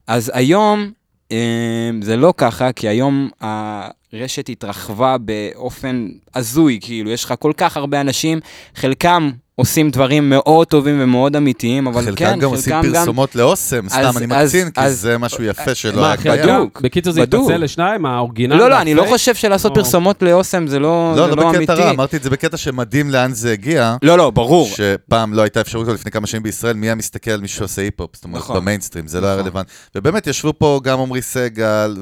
[0.07, 0.91] אז היום
[1.31, 1.37] אה,
[2.01, 8.01] זה לא ככה, כי היום הרשת התרחבה באופן הזוי, כאילו, יש לך כל כך הרבה
[8.01, 8.39] אנשים,
[8.75, 12.93] חלקם עושים דברים מאוד טובים ומאוד אמיתיים, אבל חלקם כן, גם עושים חלקם גם...
[12.93, 16.43] פרסומות לאוסם, סתם אז- אני מקצין, כי אז- זה משהו יפה שלא מה, היה קיים.
[16.43, 17.41] בדוק, בקיצור, זה בדוק.
[17.49, 19.05] התפצל לשניים, האורגינל לא, לא, אני לא?
[19.09, 21.73] חושב שלעשות או- פרסומות לאוסם זה לא לא, זה לא בקטע אמיתי.
[21.73, 23.95] רע, אמרתי את זה בקטע שמדהים לאן זה הגיע.
[24.03, 24.67] לא, לא, ברור.
[24.67, 28.15] שפעם לא הייתה אפשרות לפני כמה שנים בישראל, מי היה מסתכל על מי שעושה היפ-הופ,
[28.15, 28.55] זאת אומרת, נכון.
[28.55, 29.45] במיינסטרים, זה לא היה נכון.
[29.47, 29.71] רלוונטי.
[29.95, 31.95] ובאמת, ישבו פה גם עמרי סגל,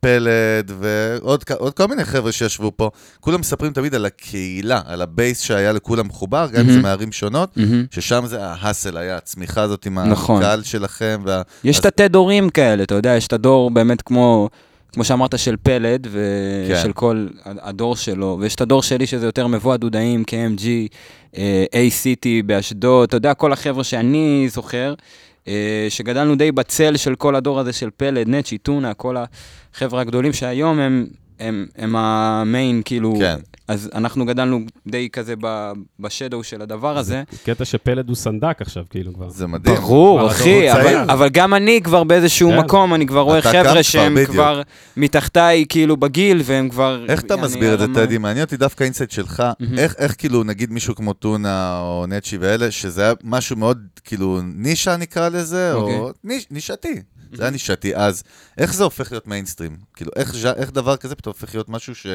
[0.00, 1.44] ופלד, ועוד
[1.76, 2.90] כל מיני חבר'ה שישבו פה.
[3.20, 6.80] כולם מספרים תמיד על הקהילה, על ה base שהיה לכולם מחובר, גם אם זה.
[6.80, 7.58] מערים שונות.
[7.90, 10.42] ששם זה ה hustle היה, הצמיחה הזאת עם נכון.
[10.42, 11.22] הקהל שלכם.
[11.64, 14.48] יש תתי דורים כאלה, אתה יודע, יש את הדור באמת כמו,
[14.92, 16.74] כמו שאמרת, של פלד, כן.
[16.74, 20.66] ושל כל הדור שלו, ויש את הדור שלי שזה יותר מבוא הדודאים, KMG,
[21.36, 24.94] אה, A-City באשדוד, אתה יודע, כל החבר'ה שאני זוכר,
[25.88, 29.16] שגדלנו די בצל של כל הדור הזה של פלד, נצ'י, טונה, כל
[29.74, 31.06] החבר'ה הגדולים שהיום הם,
[31.40, 33.36] הם, הם ה main, כאילו, כן.
[33.70, 37.22] אז אנחנו גדלנו די כזה ב- ב shadow של הדבר הזה.
[37.44, 39.28] קטע שפלד הוא סנדק עכשיו, כאילו, כבר.
[39.28, 39.76] זה מדהים.
[39.76, 40.96] ברור, אחי, אבל.
[40.96, 42.58] אבל גם אני כבר באיזשהו כן.
[42.58, 44.30] מקום, אני כבר רואה חבר'ה שהם בדיוק.
[44.30, 44.62] כבר
[44.96, 47.04] מתחתיי, כאילו, בגיל, והם כבר...
[47.08, 48.18] איך אתה מסביר את זה, טדי?
[48.18, 49.42] מעניין אותי דווקא insight שלך.
[49.60, 49.78] מהמם.
[49.78, 54.40] איך, איך כאילו, נגיד מישהו כמו טונה או נצ'י ואלה, שזה היה משהו מאוד, כאילו,
[54.54, 56.12] נישה נקרא לזה, או אוקיי.
[56.24, 57.02] niche, נישתי.
[57.32, 58.22] זה היה נישתי אז.
[58.58, 59.76] איך זה הופך להיות מיינסטרים?
[59.94, 62.06] כאילו, איך, איך דבר כזה פתאום הופך להיות משהו ש...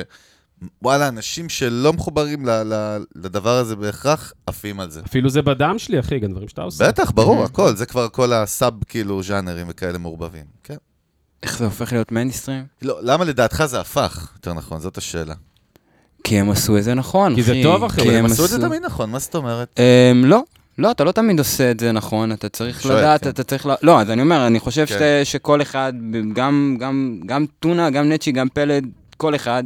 [0.82, 5.02] וואלה, אנשים שלא מחוברים ל, ל, לדבר הזה בהכרח, עפים על זה.
[5.06, 6.88] אפילו זה בדם שלי, אחי, גם דברים שאתה עושה.
[6.88, 7.46] בטח, ברור, Mhm.
[7.46, 7.76] הכל.
[7.76, 10.46] זה כבר כל ה sub, כאילו, ז'אנרים וכאלה מעורבבים.
[10.64, 10.76] כן.
[11.44, 12.64] איך זה הופך להיות מיינסטרים?
[12.82, 14.30] לא, למה לדעתך זה הפך?
[14.36, 15.34] יותר נכון, זאת השאלה.
[16.24, 17.42] כי הם עשו את זה נכון, אחי.
[17.42, 19.80] כי זה טוב, אחי, כי הם עשו את זה תמיד נכון, מה זאת אומרת?
[19.80, 20.44] אמ, לא.
[20.78, 23.30] לא, אתה לא תמיד עושה את זה נכון, אתה צריך שואל, לדעת, כן.
[23.30, 23.66] אתה צריך...
[23.66, 23.70] ל...
[23.82, 24.94] לא, אז אני אומר, אני חושב כן.
[24.94, 25.94] שאתה- שכל אחד,
[26.34, 28.86] גם, גם, גם טונה, גם נצ'י, גם פלד,
[29.18, 29.64] כל אחד,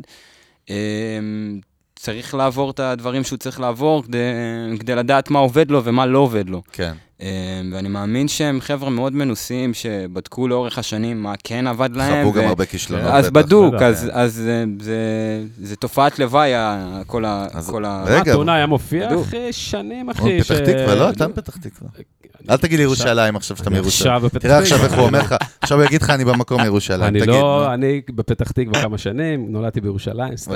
[1.96, 4.18] צריך לעבור את הדברים שהוא צריך לעבור כדי,
[4.80, 6.62] כדי לדעת מה עובד לו ומה לא עובד לו.
[6.72, 6.94] כן.
[7.22, 7.28] אמ,
[7.74, 12.24] ואני מאמין שהם חבר'ה מאוד מנוסים, שבדקו לאורך השנים מה כן עבד להם.
[12.26, 13.12] חוו גם ו- הרבה כישלונות.
[13.12, 13.46] אז בטח.
[13.46, 14.10] בדוק, אז.
[14.12, 14.94] אז אה, זה,
[15.62, 16.52] זה תופעת לוואי,
[17.08, 17.48] כל ה...
[17.54, 18.04] אז כל ה...
[18.06, 19.10] רגע, מה, טונה היה מופיע.
[19.22, 20.38] אחרי שנים, הוא אחי.
[20.40, 21.10] מפתח תקווה, לא?
[21.10, 21.90] אתה מפתח תקווה.
[22.50, 24.30] אל תגיד לי ירושלים עכשיו שאתה מירושלים.
[24.30, 24.84] תראה עכשיו.
[24.84, 27.04] איך הוא אומר לך, עכשיו הוא יגיד לך אני במקום ירושלים.
[27.04, 27.74] אני לא.
[27.74, 30.54] אני בפתח תקווה כמה שנים, נולדתי בירושלים, סתם,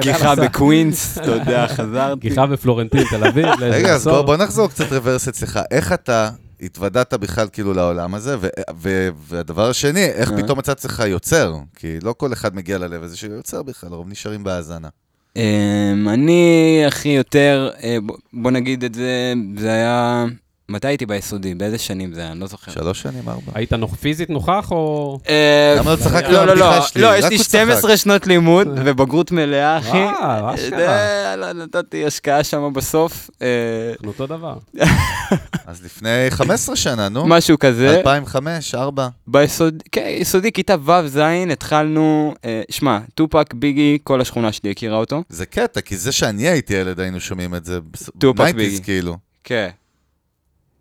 [0.00, 2.28] גיחה בקווינס, אתה יודע, חזרתי.
[2.28, 5.60] גיחה בפלורנטין, תל אביב, לאיזה רגע, אז בוא נחזור קצת רוורס אצלך.
[5.70, 10.42] איך אתה התוודעת בכלל כאילו לעולם הזה, ו- ו- והדבר השני, איך אה.
[10.42, 11.54] פתאום מצאת אצלך יוצר?
[11.76, 14.88] כי לא כל אחד מגיע ללב הזה של יוצר בכלל, הרוב נשארים בהאזנה.
[15.36, 17.96] אמ, אני, הכי יותר, אה,
[18.32, 20.24] בוא נגיד את זה, זה היה...
[20.70, 21.54] מתי הייתי ביסודי?
[21.54, 22.32] באיזה שנים זה היה?
[22.32, 22.72] אני לא זוכר.
[22.72, 23.52] שלוש שנים, ארבע.
[23.54, 25.18] היית פיזית נוכח או...
[25.28, 27.02] אה, למה לא צחקת לא, על לא, לא, הבדיחה שלי?
[27.02, 27.48] לא, יש לי הוא צחק.
[27.48, 29.96] 12 שנות לימוד ובגרות מלאה, אחי.
[29.96, 30.96] אה, אשכרה.
[30.96, 33.46] אה, לא, נתתי השקעה שם בסוף, אה,
[33.92, 34.54] אנחנו אותו דבר.
[35.66, 37.26] אז לפני 15 שנה, נו.
[37.26, 37.98] משהו כזה.
[37.98, 39.08] 2005, 4.
[39.26, 41.18] ביסודי, כן, יסודי, כיתה ו'-ז',
[41.52, 45.22] התחלנו, אה, שמע, טופק, ביגי, כל השכונה שלי הכירה אותו.
[45.28, 47.78] זה קטע, כי זה שאני הייתי ילד היינו שומעים את זה.
[48.18, 48.82] טופק 90s ביגי.
[48.82, 49.16] כאילו.
[49.44, 49.68] כן.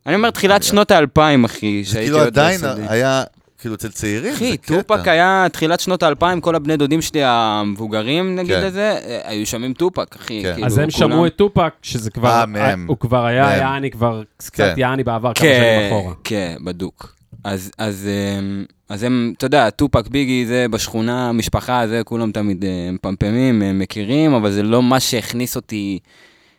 [0.08, 2.82] אני אומר, תחילת שנות האלפיים, אחי, זה שהייתי כאילו עוד עדיין ביסודי.
[2.90, 3.24] היה,
[3.60, 4.58] כאילו אצל צעירים, זה אחי.
[4.58, 8.66] טופק היה תחילת שנות האלפיים, כל הבני דודים שלי המבוגרים, נגיד כן.
[8.66, 10.44] לזה, אה, היו שומעים טופק, אחי.
[10.44, 10.54] כן.
[10.54, 12.44] כאילו, אז הם שמעו את טופק, שזה כבר...
[12.56, 12.74] אה.
[12.88, 13.58] הוא כבר היה.
[13.58, 14.74] יעני, כבר קצת כן.
[14.78, 16.14] יעני בעבר, כמה כן, שנים אחורה.
[16.24, 17.16] כן, בדוק.
[17.44, 22.66] אז, אז, אמ, אז הם, אתה יודע, טופק, ביגי, זה בשכונה, משפחה, זה כולם תמיד
[22.66, 26.00] אה, מפמפמים, אה, מכירים, אבל זה לא מה שהכניס אותי,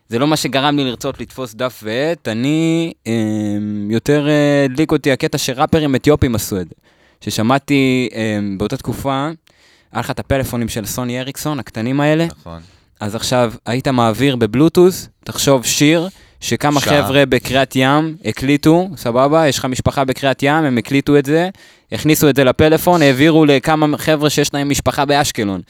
[0.09, 2.29] זה לא מה שגרם לי לרצות לתפוס דף ועט.
[2.29, 6.75] אני, אמ, יותר אה, הדליק אותי הקטע שראפרים אתיופים עשו את זה.
[7.21, 9.29] ששמעתי אמ, באותה תקופה,
[9.93, 12.61] היה לך את הפלאפונים של סוני אריקסון, הקטנים האלה, נכון.
[13.01, 16.09] אז עכשיו היית מעביר בבלוטוס, תחשוב שיר,
[16.41, 17.03] שכמה שעה.
[17.05, 19.49] חבר'ה בקריית ים הקליטו, סבבה?
[19.49, 21.49] יש לך משפחה בקריית ים, הם הקליטו את זה,
[21.93, 25.61] הכניסו את זה לפלאפון, העבירו לכמה חבר'ה שיש להם משפחה באשקלון.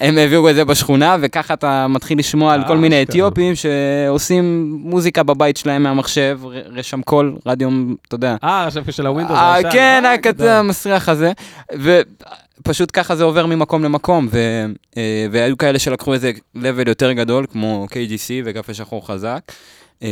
[0.00, 3.02] הם העבירו את זה בשכונה, וככה אתה מתחיל לשמוע על אה, כל מיני.
[3.02, 6.40] אתיופים שעושים מוזיקה בבית שלהם מהמחשב,
[6.76, 7.68] רשם קול, רדיו,
[8.08, 8.36] אתה יודע.
[8.44, 9.36] אה, עכשיו של הווינדוס.
[9.36, 9.56] אה.
[9.72, 10.02] כן,
[10.40, 10.58] אה.
[10.58, 11.32] המסריח הזה.
[11.72, 14.28] ופשוט ככה זה עובר ממקום למקום.
[14.30, 14.64] ו...
[15.30, 19.52] והיו כאלה שלקחו איזה level יותר גדול, כמו KGC וקפה שחור חזק.
[20.02, 20.08] אמ,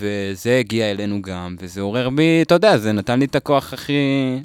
[0.00, 3.92] וזה הגיע אלינו גם, וזה עורר בי, אתה יודע, זה נתן לי את הכוח הכי...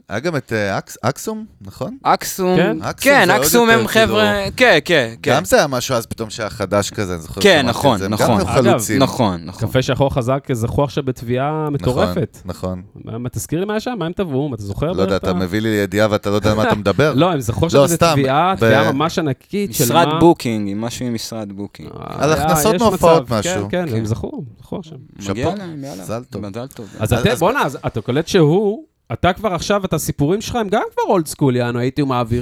[0.09, 1.97] היה גם את אה, אקס- אקסום, נכון?
[2.03, 2.77] אקסום, כן?
[2.81, 5.31] אקסום כן, הם חבר'ה, כן, כן, כן.
[5.35, 7.41] גם זה היה משהו אז פתאום שהיה חדש כזה, אני זוכר.
[7.41, 8.39] כן, נכון, נכון.
[8.39, 8.99] גם חלוצים.
[9.03, 9.67] נכון, נכון.
[9.69, 12.37] קפה שחור חזק זכו עכשיו בתביעה מטורפת.
[12.45, 12.81] נכון.
[13.05, 14.51] מה, תזכיר לי מה היה שם, מה הם תבעו?
[14.55, 14.91] אתה זוכר?
[14.91, 17.13] לא יודע, אתה מביא לי ידיעה ואתה לא יודע על מה אתה מדבר?
[17.15, 20.05] לא, הם זכו עכשיו סתם, תביעה, תביעה ממש ענקית של מה...
[20.05, 21.89] משרד booking, משהו עם משרד booking.
[21.99, 23.53] על היה- הכנסות מהופעות מצב, משהו.
[23.69, 23.95] כן, כן, כן.
[23.97, 24.97] הם זכו, זכו עכשיו.
[25.29, 25.55] מגיע.
[25.57, 26.03] להם, יאללה.
[26.03, 26.45] מזל טוב.
[26.47, 26.85] מזל טוב.
[26.99, 30.69] אז אז- אתם, אז- בואנה, אתה קולט שהוא, אתה כבר עכשיו, את הסיפורים שלך הם
[30.69, 31.79] גם כבר old school, יעני,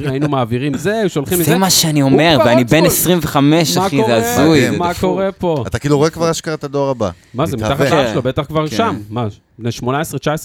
[0.11, 1.51] היינו מעבירים זה, שולחים לי זה.
[1.51, 2.85] זה מה שאני אומר, ואני בן שמאל.
[2.87, 4.15] 25, מה אחי, זה?
[4.41, 4.69] הזוי.
[4.77, 4.91] מה.
[4.99, 5.63] קורה פה?
[5.67, 7.09] אתה כאילו רואה כבר אשכרה את הדור הבא.
[7.33, 7.79] מה זה, מתחת.
[7.79, 8.75] לאף שלו, בטח כבר כן.
[8.77, 8.95] שם.
[9.09, 9.27] מה,
[9.59, 9.83] בני 18-19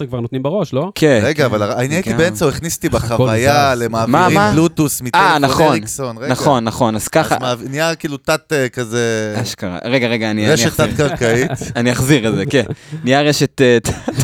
[0.08, 0.92] כבר נותנים בראש, לא?
[0.94, 1.20] כן.
[1.22, 1.44] רגע, כן.
[1.44, 2.18] אבל אני הייתי גם.
[2.18, 4.38] באמצע, הוא הכניס אותי בחוויה למעבירים?
[4.52, 6.18] בלוטוס אה, מטלפון נכון, אריקסון.
[6.18, 6.28] רגע.
[6.32, 10.44] נכון, נכון, אז ככה, אז מעב- נהיה כאילו תת אה, כזה, אשכרה, רגע, רגע, אני
[10.44, 10.86] אני רשת אחזיר.
[10.86, 11.50] תת-קרקעית.
[11.76, 12.64] אני אחזיר את זה, כן.
[13.04, 13.78] נהיה רשת אה,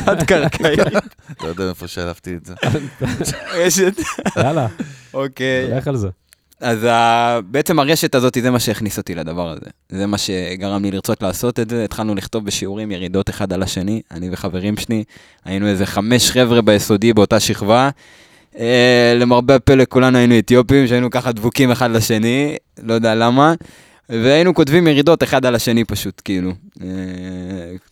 [0.04, 0.78] תת-קרקעית.
[1.42, 2.54] לא יודע מאיפה שלפתי את זה.
[3.54, 3.92] רשת,
[4.36, 4.66] יאללה,
[5.14, 5.70] אוקיי.
[5.76, 6.08] לך על זה.
[6.60, 7.40] אז ה...
[7.50, 9.70] בעצם הרשת הזאת, זה מה שהכניס אותי לדבר הזה.
[9.88, 11.84] זה מה שגרם לי לרצות לעשות את זה.
[11.84, 15.04] התחלנו לכתוב בשיעורים ירידות אחד על השני, אני וחברים שלי.
[15.44, 17.90] היינו איזה חמש חבר'ה ביסודי באותה שכבה.
[18.58, 23.54] אה, למרבה הפלא כולנו היינו אתיופים, שהיינו ככה דבוקים אחד לשני, לא יודע למה.
[24.08, 26.52] והיינו כותבים ירידות אחד על השני פשוט, כאילו.
[26.82, 26.86] אה,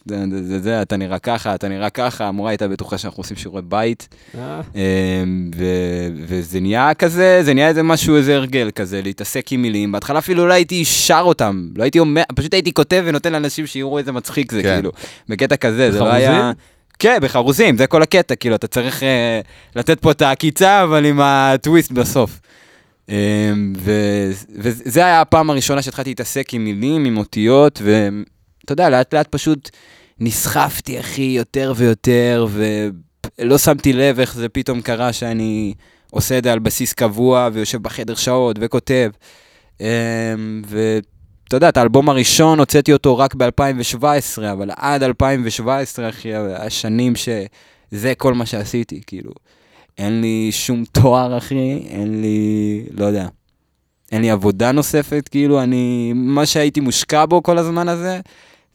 [0.07, 3.37] זה, זה, זה, זה, אתה נראה ככה, אתה נראה ככה, המורה הייתה בטוחה שאנחנו עושים
[3.37, 4.09] שיעורי בית.
[4.38, 9.62] אה, אמ, ו- וזה נהיה כזה, זה נהיה איזה משהו, איזה הרגל כזה, להתעסק עם
[9.62, 9.92] מילים.
[9.92, 13.98] בהתחלה אפילו לא הייתי שר אותם, לא הייתי אומר, פשוט הייתי כותב ונותן לאנשים שיראו
[13.98, 14.74] איזה מצחיק זה, כן.
[14.74, 14.92] כאילו.
[15.29, 16.12] בקטע כזה, זה לא?
[16.12, 16.53] היה...
[16.98, 19.40] כן, בחרוזים, זה כל הקטע, כאילו, אתה צריך אה,
[19.77, 22.40] לתת פה את העקיצה, אבל עם הטוויסט בסוף.
[23.09, 23.73] אמ,
[24.55, 29.71] וזה היה הפעם הראשונה שהתחלתי להתעסק עם מילים, עם אותיות, ואתה יודע, לאט לאט פשוט
[30.21, 32.47] נסחפתי, אחי, יותר ויותר,
[33.38, 35.75] ולא שמתי לב איך זה פתאום קרה שאני
[36.11, 39.11] עושה את זה על בסיס קבוע, ויושב בחדר שעות וכותב.
[39.81, 39.87] אמ,
[40.67, 48.14] ואתה יודע, את האלבום הראשון הוצאתי אותו רק ב-2017, אבל עד 2017, אחי, השנים שזה
[48.17, 49.33] כל מה שעשיתי, כאילו.
[49.98, 53.28] אין לי שום תואר, אחי, אין לי, לא יודע,
[54.12, 58.20] אין לי עבודה נוספת, כאילו, אני, מה שהייתי מושקע בו כל הזמן הזה,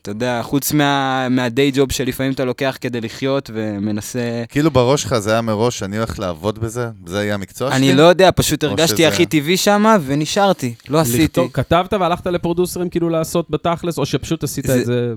[0.01, 4.43] אתה יודע, חוץ מה, מהדיי ג'וב שלפעמים אתה לוקח כדי לחיות ומנסה...
[4.49, 6.89] כאילו בראש שלך זה היה מראש, אני הולך לעבוד בזה?
[7.05, 7.77] זה יהיה המקצוע שלי?
[7.77, 11.23] אני לא יודע, פשוט הרגשתי שזה- הכי טבעי שם, ונשארתי, לא עשיתי.
[11.23, 15.13] לכתוב- כתבת והלכת לפרודוסרים כאילו לעשות בתכלס, או שפשוט עשית זה- את זה,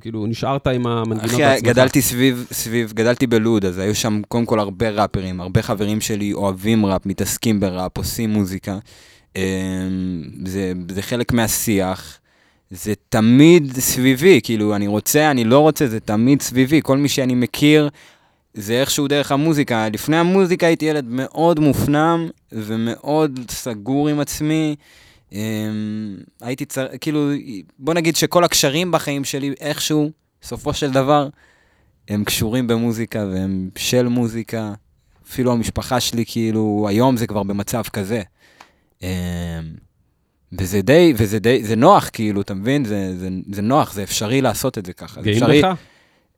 [0.00, 1.66] כאילו נשארת עם המנגינות אחי, בעצמך?
[1.68, 6.32] גדלתי סביב, סביב, גדלתי בלוד, אז היו שם קודם כל הרבה ראפרים, הרבה חברים שלי
[6.32, 8.78] אוהבים ראפ, מתעסקים בראפ, עושים מוזיקה.
[9.36, 9.42] אמ,
[10.46, 12.18] זה, זה חלק מהשיח.
[12.72, 16.80] זה תמיד סביבי, כאילו, אני רוצה, אני לא רוצה, זה תמיד סביבי.
[16.82, 17.88] כל מי שאני מכיר,
[18.54, 19.88] זה איכשהו דרך המוזיקה.
[19.88, 24.76] לפני המוזיקה הייתי ילד מאוד מופנם ומאוד סגור עם עצמי.
[25.32, 25.38] אמ,
[26.40, 26.86] הייתי צר...
[27.00, 27.30] כאילו,
[27.78, 30.10] בוא נגיד שכל הקשרים בחיים שלי, איכשהו,
[30.42, 31.28] בסופו של דבר,
[32.08, 34.72] הם קשורים במוזיקה והם של מוזיקה.
[35.26, 38.22] אפילו המשפחה שלי, כאילו, היום זה כבר במצב כזה.
[39.02, 39.08] אמ,
[40.58, 42.84] וזה די, וזה די, זה נוח, כאילו, אתה מבין?
[42.84, 45.22] זה, זה, זה נוח, זה אפשרי לעשות את זה ככה.
[45.22, 45.74] גאים אפשרי, בך?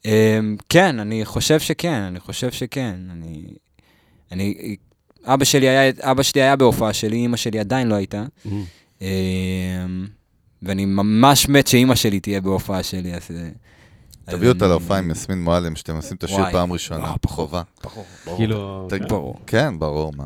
[0.02, 0.06] Um,
[0.68, 2.94] כן, אני חושב שכן, אני חושב שכן.
[3.12, 3.42] אני...
[4.32, 4.76] אני...
[5.24, 8.24] אבא שלי היה, אבא שלי היה בהופעה שלי, אמא שלי עדיין לא הייתה.
[8.46, 8.48] Mm.
[8.98, 9.02] Um,
[10.62, 13.30] ואני ממש מת שאימא שלי תהיה בהופעה שלי, אז...
[13.30, 13.48] אה,
[14.24, 16.50] תביאו אז אותה להופעה עם יסמין מועלם, שאתם עושים את השיר.
[16.52, 17.62] פעם ראשונה, וואו, חובה.
[18.36, 18.86] כאילו...
[18.90, 19.08] ת- כן.
[19.08, 19.36] ברור.
[19.46, 20.24] כן, ברור, מה.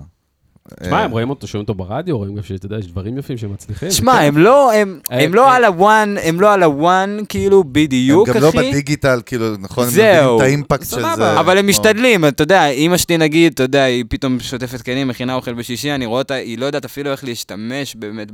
[0.83, 3.37] תשמע, אה, הם רואים אותו, שומעים אותו ברדיו, רואים גם שאתה יודע, יש דברים יפים
[3.39, 3.91] שמצליחים.
[3.91, 4.29] שמע, זה כיף.
[4.29, 5.57] הם לא, הם, אה, הם לא אה.
[5.57, 8.59] על הוואן, הם לא על הוואן, כאילו, הם בדיוק, גם לא אחי.
[8.71, 9.85] בדיגיטל, כאילו, נכון?
[9.85, 10.15] הם זהו.
[10.25, 11.03] מבינים את האימפקט של.
[11.17, 11.41] זה.
[11.41, 15.35] אבל הם משתדלים, אתה יודע, אימא שלי נגיד, אתה יודע, היא פתאום שוטפת כלים, מכינה
[15.35, 18.29] אוכל בשישי, אני רואה אותה, היא לא יודעת אפילו איך להשתמש באמת.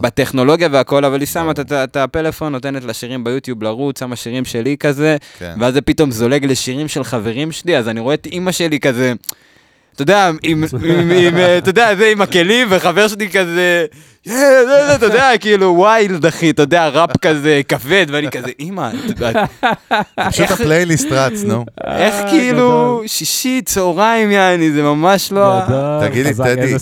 [0.00, 4.76] בטכנולוגיה והכל, אבל היא שמה את- הפלאפון, נותנת לה שירים ביוטיוב לרוץ, שמה שירים שלי
[4.76, 5.54] כזה, כן.
[5.60, 9.12] ואז זה פתאום זולג לשירים של חברים שלי, אז אני רואה את אימא שלי כזה,
[9.96, 10.64] אתה יודע, עם,
[11.38, 13.86] אה, אתה יודע, זה עם הכלים, וחבר שלי כזה,
[14.94, 19.36] אתה יודע, כאילו וויילד, אחי, אתה יודע, ראפ כזה כבד, ואני כזה, אימא, את- את-
[20.30, 21.64] פשוט הפלייליסט רץ, נו.
[21.86, 22.66] איך אה, כאילו,
[23.06, 25.60] שישי, צהריים, יעני, זה ממש לא...
[26.08, 26.72] תגיד לי, טדי.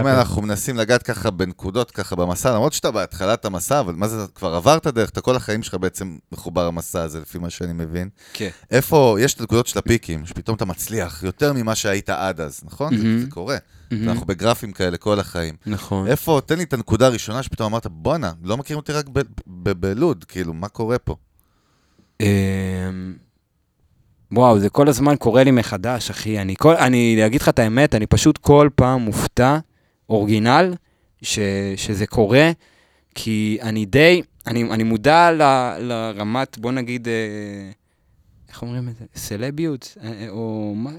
[0.00, 0.06] אם.
[0.06, 4.54] אנחנו מנסים לגעת ככה בנקודות, ככה במסע, למרות שאתה בהתחלת המסע, אבל מה זה, כבר
[4.54, 8.08] עברת דרך, אתה כל החיים שלך בעצם מחובר למסע הזה, לפי מה שאני מבין.
[8.32, 8.48] כן.
[8.70, 12.96] איפה, יש את הנקודות של הפיקים, שפתאום אתה מצליח יותר ממה שהיית עד אז, נכון?
[12.96, 13.26] זה- מהמם.
[13.90, 14.10] קורה.
[14.10, 15.54] אנחנו בגרפים כאלה כל החיים.
[15.66, 16.06] נכון.
[16.06, 19.72] איפה, תן לי את הנקודה הראשונה שפתאום אמרת, בואנה, לא מכירים אותי רק ב- ב-
[19.72, 21.16] בלוד, כאילו, מה קורה פה?
[22.20, 22.26] אמ,
[24.32, 26.38] וואו, זה כל הזמן קורה לי מחדש, אחי.
[26.38, 29.58] אני, כל, אני אגיד לך את האמת, אני פשוט כל פעם מופתע,
[30.08, 30.74] אורגינל,
[31.22, 31.38] ש,
[31.76, 32.50] שזה קורה,
[33.14, 35.42] כי אני די, אני, אני מודע ל,
[35.78, 37.70] לרמת, בוא נגיד, אה,
[38.54, 39.04] איך אומרים את זה?
[39.16, 39.96] סלביות?
[40.04, 40.90] אה, אה, או מה?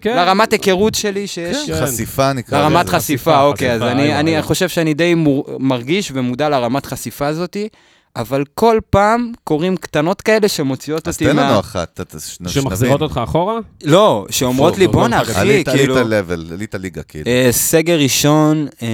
[0.00, 0.16] כן.
[0.16, 1.56] לרמת היכרות שלי שיש...
[1.70, 1.86] כן.
[1.86, 2.96] חשיפה נקרא לרמת לזה.
[2.96, 4.46] חשיפה, אוקיי, אז חשיפה, אני, איווא, אני איווא.
[4.46, 7.68] חושב שאני די מור, מרגיש ומודע לרמת חשיפה הזאתי,
[8.16, 11.50] אבל כל פעם קורים קטנות כאלה שמוציאות אז אותי תן מה...
[11.50, 12.52] לנו אחת, ת- ת- שנבין.
[12.52, 13.58] שמחזירות אותך אחורה?
[13.84, 15.94] לא, שאומרות לי, טוב, בואנה, טוב, אחי, עלית עלית כאילו...
[16.08, 17.30] לבל, עלית ליגה, כאילו.
[17.30, 18.88] אה, סגר ראשון, אה,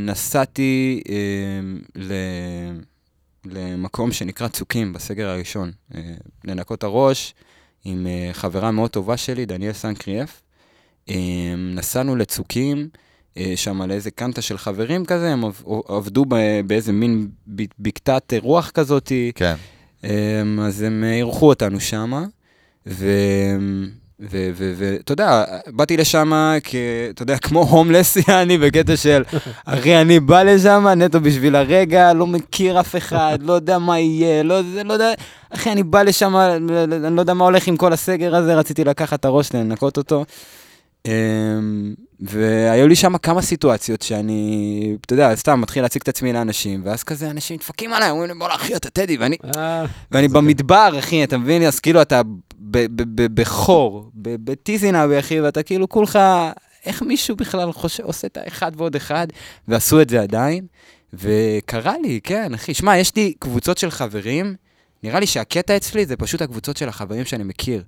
[0.00, 1.14] נסעתי אה,
[1.96, 2.12] ל...
[3.50, 5.70] למקום שנקרא צוקים, בסגר הראשון.
[5.94, 6.00] אה,
[6.44, 7.34] לנקות הראש
[7.84, 10.42] עם אה, חברה מאוד טובה שלי, דניאל סנקריאף.
[11.08, 11.14] אה,
[11.74, 12.88] נסענו לצוקים,
[13.56, 16.24] שם על איזה קנטה של חברים כזה, הם עב- עבדו
[16.66, 17.28] באיזה מין
[17.78, 19.32] בקתת רוח כזאתי.
[19.34, 19.54] כן.
[20.62, 22.24] אז הם אירחו אותנו שם,
[24.20, 26.32] ואתה יודע, באתי לשם,
[27.10, 29.22] אתה יודע, כמו הומלס, אני בקטע של,
[29.64, 34.42] אחי, אני בא לשם נטו בשביל הרגע, לא מכיר אף אחד, לא יודע מה יהיה,
[34.42, 35.12] לא, לא יודע,
[35.50, 39.20] אחי, אני בא לשם, אני לא יודע מה הולך עם כל הסגר הזה, רציתי לקחת
[39.20, 40.24] את הראש, לנקות אותו.
[41.06, 46.82] אמ, והיו לי שם כמה סיטואציות שאני, אתה יודע, סתם מתחיל להציג את עצמי לאנשים,
[46.84, 50.94] ואז כזה אנשים נדפקים עליי, אומרים לי, בוא אחי, אתה טדי, ואני, אה, ואני במדבר,
[50.98, 51.62] אחי, אתה מבין?
[51.62, 52.20] אז כאילו אתה
[53.34, 56.18] בחור, ב- בטיזינאבי, אחי, ואתה כאילו כולך,
[56.86, 59.26] איך מישהו בכלל חושב, עושה את האחד ועוד אחד,
[59.68, 60.66] ועשו את זה עדיין,
[61.12, 62.74] וקרה לי, כן, אחי.
[62.74, 64.54] שמע, יש לי קבוצות של חברים,
[65.02, 67.84] נראה לי שהקטע אצלי זה פשוט הקבוצות של החברים שאני מכיר.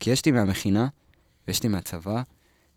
[0.00, 0.88] כי יש לי מהמכינה,
[1.48, 2.22] ויש לי מהצבא,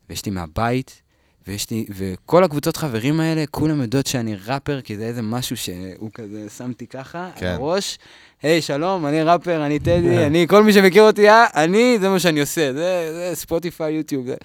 [0.09, 1.01] ויש לי מהבית,
[1.47, 6.09] ויש לי, וכל הקבוצות חברים האלה, כולם יודעות שאני ראפר, כי זה איזה משהו שהוא
[6.13, 7.45] כזה, שמתי ככה, כן.
[7.45, 7.97] על הראש.
[8.43, 12.19] היי, שלום, אני ראפר, אני טדי, אני, כל מי שמכיר אותי, אה, אני, זה מה
[12.19, 14.27] שאני עושה, זה, זה ספוטיפיי, יוטיוב.
[14.27, 14.35] זה.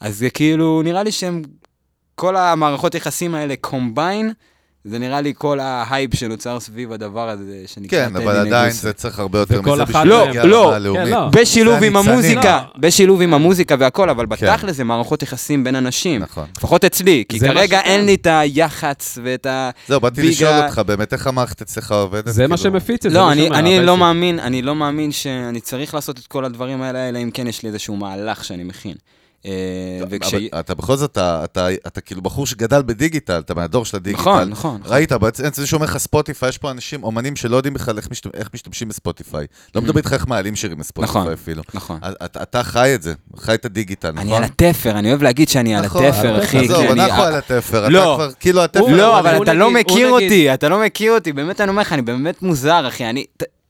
[0.00, 1.42] אז זה כאילו, נראה לי שהם,
[2.14, 4.32] כל המערכות יחסים האלה combined,
[4.88, 8.70] זה נראה לי כל ההייפ שנוצר סביב הדבר הזה, שנקרא כן, טדי אבל עדיין.
[8.70, 10.62] זה צריך הרבה יותר מזה בשביל לא, להגיע לא.
[10.64, 11.04] לרמה הלאומית.
[11.04, 11.28] כן, לא.
[11.32, 11.96] בשילוב עם.
[11.96, 12.42] המוזיקה,
[12.74, 12.80] לא.
[12.80, 14.46] בשילוב עם המוזיקה והכל, אבל כן.
[14.46, 16.20] בתכל'ס זה מערכות יחסים בין אנשים.
[16.22, 16.44] נכון.
[16.58, 17.90] לפחות אצלי, כי זה מה כרגע שכן.
[17.90, 19.70] אין לי את היח"צ ואת ה...
[19.88, 22.24] זהו, באתי ביגה- לשאול אותך, באמת, איך המערכת אצלך עובדת?
[22.28, 22.70] זה מה כאילו?
[22.80, 23.18] שמפיץ את זה.
[23.18, 23.96] לא, מי אני, לא.
[23.96, 27.62] מאמין, אני לא מאמין שאני צריך לעשות את כל הדברים האלה, אלא אם כן יש
[27.62, 28.94] לי איזשהו מהלך שאני מכין.
[29.46, 29.50] אה,
[30.10, 30.34] וכש...
[30.34, 34.20] אבל אתה בכל זאת, אתה, אתה, אתה כאילו בחור שגדל בדיגיטל, אתה מהדור של הדיגיטל.
[34.20, 34.80] נכון, נכון.
[34.84, 38.34] ראית, בעצם זה שאומר לך ספוטיפיי, יש פה אנשים, אומנים שלא יודעים בכלל איך, משת...
[38.34, 39.46] איך משתמשים בספוטיפיי.
[39.74, 41.62] לא מדבר איתך איך מעלים שירים בספוטיפיי נכון, אפילו.
[41.74, 41.98] נכון.
[42.24, 44.20] אתה, אתה חי את זה, חי את הדיגיטל, נכון?
[44.26, 46.58] אני על התפר, אני אוהב להגיד שאני על נכון, התפר, אחי.
[46.58, 48.12] עזוב, אני- אנחנו על התפר, אתה לא.
[48.16, 48.96] כבר, כאילו התפר...
[48.96, 52.02] לא, אבל אתה לא מכיר אותי, אתה לא מכיר אותי, באמת אני אומר לך, אני
[52.02, 53.04] באמת מוזר, אחי.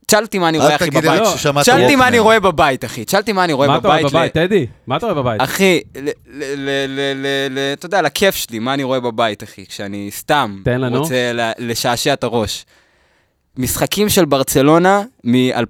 [0.09, 1.23] תשאל אותי מה אני רואה, אל אחי, תגיד בבית.
[1.62, 1.97] תשאל אותי.
[1.97, 3.05] מה אני רואה בבית, אחי.
[3.05, 4.12] תשאל אותי מה אני רואה מה אתה רואה בבית.
[4.12, 4.66] בבית, טדי?
[4.87, 5.40] מה אתה רואה בבית?
[5.42, 9.42] אחי, ל- ל- ל- ל- ל- ל- אתה יודע, לכיף שלי, מה אני רואה בבית,
[9.42, 10.61] אחי, כשאני סתם.
[10.99, 12.64] רוצה ל- לשעשע את הראש.
[13.57, 15.62] משחקים של ברצלונה מ-2007,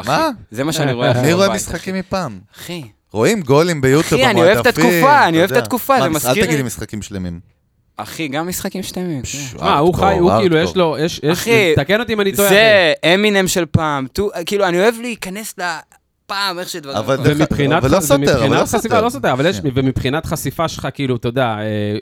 [0.00, 0.08] אחי.
[0.08, 0.28] מה?
[0.50, 2.38] זה מה שאני רואה, אחי, אני רואה בבית, משחקים מפעם.
[2.56, 2.82] אחי.
[3.12, 5.56] רואים גולים ביוטיוב אחי, אני אוהב את התקופה, אני אוהב את.
[5.56, 7.55] התקופה, זה אל מזכיר תגיד לי לי- משחקים שלמים.
[7.96, 8.82] אחי, גם משחקים.
[8.82, 9.20] כן.
[9.60, 12.48] מה, הוא חי, הוא כאילו, יש לו, יש, יש, תקן אותי אם אני טועה.
[12.48, 14.06] זה אמינם של פעם,
[14.46, 16.96] כאילו, אני אוהב להיכנס לפעם, איך שדברים...
[16.96, 19.00] אבל ומבחינת אבל לא סותר, אבל לא חשיפה, סותר.
[19.04, 19.68] לא סותר, אבל יש, כן.
[19.74, 21.98] ומבחינת חשיפה שלך, כאילו, אתה יודע, אה,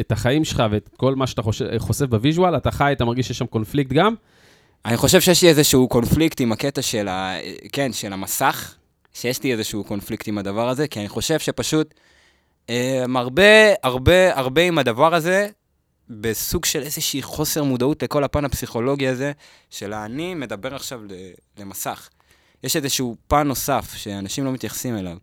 [0.00, 1.42] את החיים שלך ואת כל מה שאתה
[1.78, 4.14] חושף ב visual, אתה חי, אתה מרגיש שיש שם קונפליקט גם?
[4.84, 7.34] אני חושב שיש לי איזשהו קונפליקט עם הקטע של ה...
[7.72, 8.74] כן, של המסך,
[9.12, 11.94] שיש לי איזשהו קונפליקט עם הדבר הזה, כי אני חושב שפשוט
[12.70, 13.42] אה, הרבה,
[13.82, 15.48] הרבה, הרבה עם הדבר הזה,
[16.10, 19.32] בסוג של איזושהי חוסר מודעות לכל הפן הפסיכולוגי הזה,
[19.70, 21.12] של האני מדבר עכשיו ל-
[21.62, 22.08] למסך.
[22.64, 25.16] יש איזשהו פן נוסף שאנשים לא מתייחסים אליו.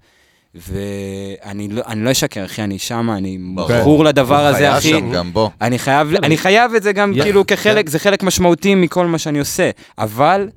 [0.55, 3.37] ואני לא, אני לא אשקר, אחי, אני שם, אני.
[3.39, 4.89] מכור לדבר הזה, אחי.
[4.89, 5.49] שם גם, בוא.
[5.61, 9.17] אני חייב, אני חייב את זה גם יא- כאילו כחלק, זה חלק משמעותי מכל מה
[9.17, 10.49] שאני עושה, אבל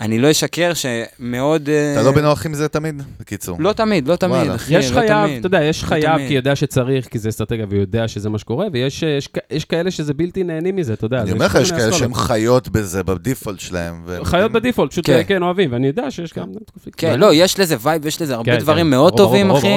[0.00, 1.68] אני לא אשקר שמאוד...
[1.92, 3.02] אתה לא בנוח עם זה תמיד?
[3.20, 3.56] בקיצור.
[3.60, 4.50] לא תמיד, לא תמיד.
[4.50, 5.30] אחי, יש לא חייב.
[5.38, 6.28] אתה יודע, יש חייב תמיד.
[6.28, 10.14] כי יודע שצריך, כי זה אסטרטגיה ויודע שזה מה שקורה, ויש יש, יש כאלה שזה
[10.14, 11.22] בלתי נהנים מזה, אתה יודע.
[11.22, 11.92] אני אומר לך, יש כאלה.
[11.92, 14.04] שהם חיות בזה, בדיפולט שלהם.
[14.24, 15.22] חיות בדיפולט, פשוט כן.
[15.26, 17.00] כן אוהבים, ואני יודע שיש גם קונפליקט.
[17.00, 18.90] כן, לא, יש לזה vibe, יש לזה הרבה כן, דברים כן.
[18.90, 19.76] מאוד טובים, אחי.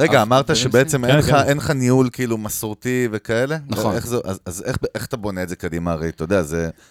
[0.00, 1.36] רגע, אמרת שבעצם כן, אין לך- כן.
[1.36, 3.56] אין לך ניהול כאילו מסורתי וכאלה?
[3.68, 3.94] נכון.
[3.96, 4.62] אז- אז
[4.94, 5.92] איך- אתה בונה את זה קדימה?
[5.92, 6.42] הרי אתה יודע.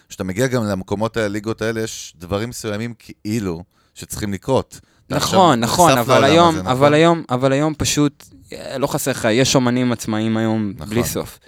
[0.08, 3.62] כשאתה מגיע גם למקומות הליגות האלה, יש דברים מסוימים כאילו
[3.94, 4.80] שצריכים לקרות.
[5.10, 6.72] נכון, נכון, אבל היום, הזה, נכון?
[6.72, 10.88] אבל היום, אבל היום פשוט, אה, לא חסר לך, יש אומנים עצמאיים היום נכון.
[10.90, 11.38] בלי סוף.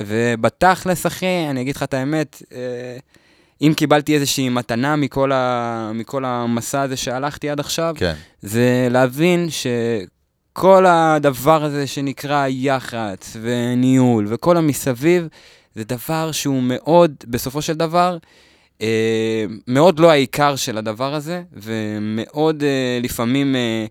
[0.00, 2.58] ובתכלס, אחי, אני אגיד לך את האמת, אה,
[3.60, 8.14] אם קיבלתי איזושהי מתנה מכל, ה, מכל המסע הזה שהלכתי עד עכשיו, כן.
[8.42, 9.46] זה להבין
[10.58, 15.28] שכל הדבר הזה שנקרא יח"צ וניהול וכל המסביב,
[15.74, 18.16] זה דבר שהוא מאוד, בסופו של דבר,
[18.82, 23.86] אה, מאוד לא העיקר של הדבר הזה, ומאוד אה, לפעמים אה,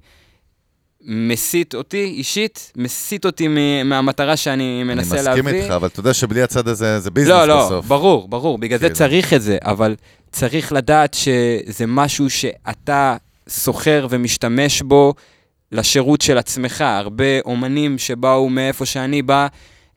[1.01, 5.43] מסית אותי אישית, מסית אותי מ- מהמטרה שאני אני מנסה להביא.
[5.43, 7.85] מסכים איתך, אבל אתה יודע שבלי הצד הזה זה business לא, לא, בסוף.
[7.85, 8.95] ברור, ברור, בגלל זה כאילו.
[8.95, 9.95] צריך את זה, אבל
[10.31, 13.17] צריך לדעת שזה משהו שאתה
[13.49, 15.13] סוחר ומשתמש בו
[15.71, 16.81] לשירות של עצמך.
[16.81, 19.47] הרבה אומנים שבאו מאיפה שאני בא,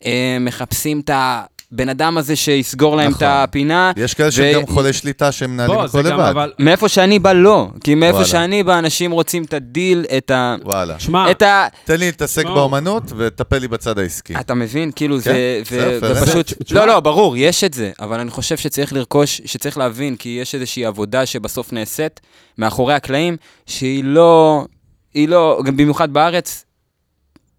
[0.05, 3.27] אה, מחפשים את הבן אדם הזה שיסגור להם את נכון.
[3.27, 3.91] הפינה.
[3.97, 6.19] יש כאלה שהם ו- גם חולי שליטה שהם מנהלים הכל זה לבד.
[6.19, 6.51] אבל...
[6.59, 7.67] מאיפה שאני בא, לא.
[7.83, 8.27] כי מאיפה וואלה.
[8.27, 10.55] שאני בא, אנשים רוצים את הדיל, את ה...
[10.63, 10.99] וואלה.
[10.99, 11.67] שמע, את ה...
[11.85, 12.53] תן לי להתעסק לא.
[12.53, 14.35] באומנות ותטפל לי בצד העסקי.
[14.39, 14.91] אתה מבין?
[14.95, 16.53] כאילו כן, זה, זה זה, זה פשוט...
[16.63, 20.37] תשמע- לא, לא, ברור, יש את זה, אבל אני חושב שצריך לרכוש, שצריך להבין, כי
[20.41, 22.19] יש איזושהי עבודה שבסוף נעשית
[22.57, 24.65] מאחורי הקלעים, שהיא לא...
[25.13, 26.65] היא לא, גם במיוחד בארץ,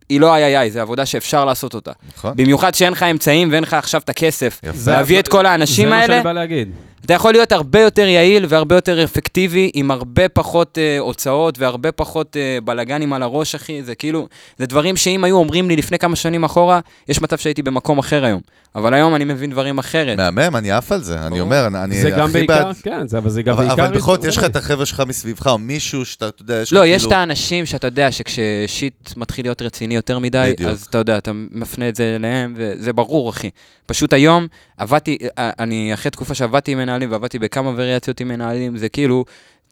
[0.09, 1.92] היא לא איי איי איי, זו עבודה שאפשר לעשות אותה.
[2.16, 2.36] נכון?
[2.36, 4.61] במיוחד שאין לך אמצעים ואין לך עכשיו את הכסף.
[4.62, 4.90] יפה.
[4.90, 6.72] להביא את כל האנשים זה מה האלה, שאני בא להגיד.
[7.05, 11.92] אתה יכול להיות הרבה יותר יעיל והרבה יותר אפקטיבי, עם הרבה פחות אה, הוצאות והרבה
[11.92, 13.82] פחות אה, בלאגנים על הראש, אחי.
[13.82, 14.28] זה כאילו,
[14.59, 18.24] זה דברים שאם היו אומרים לי לפני כמה שנים אחורה, יש מצב שהייתי במקום אחר
[18.24, 18.40] היום.
[18.74, 20.18] אבל היום אני מבין דברים אחרת.
[20.18, 21.26] מהמם, אני עף על זה.
[21.26, 21.40] אני.
[21.40, 22.76] אומר, אני אני זה גם הכי בעיקר, בעד...
[22.82, 23.86] כן, זה- אבל זה גם אבל בעיקר...
[23.86, 24.57] אבל בכל זאת, יש לך את.
[24.57, 26.94] החבר'ה שלך מסביבך, או מישהו שאתה, אתה יודע, יש לך לא, כאילו...
[26.96, 30.70] יש את האנשים שאתה יודע שכששיט מתחיל להיות רציני יותר מדי, בדיוק.
[30.70, 33.50] אז אתה יודע, אתה מפנה את זה אליהם, וזה ברור, אחי.
[33.86, 34.46] פשוט היום,
[34.82, 39.24] עבדתי, אה, אני אחרי תקופה שעבדתי עם מנהלים, ועבדתי בכמה וריאציות עם מנהלים, זה כאילו,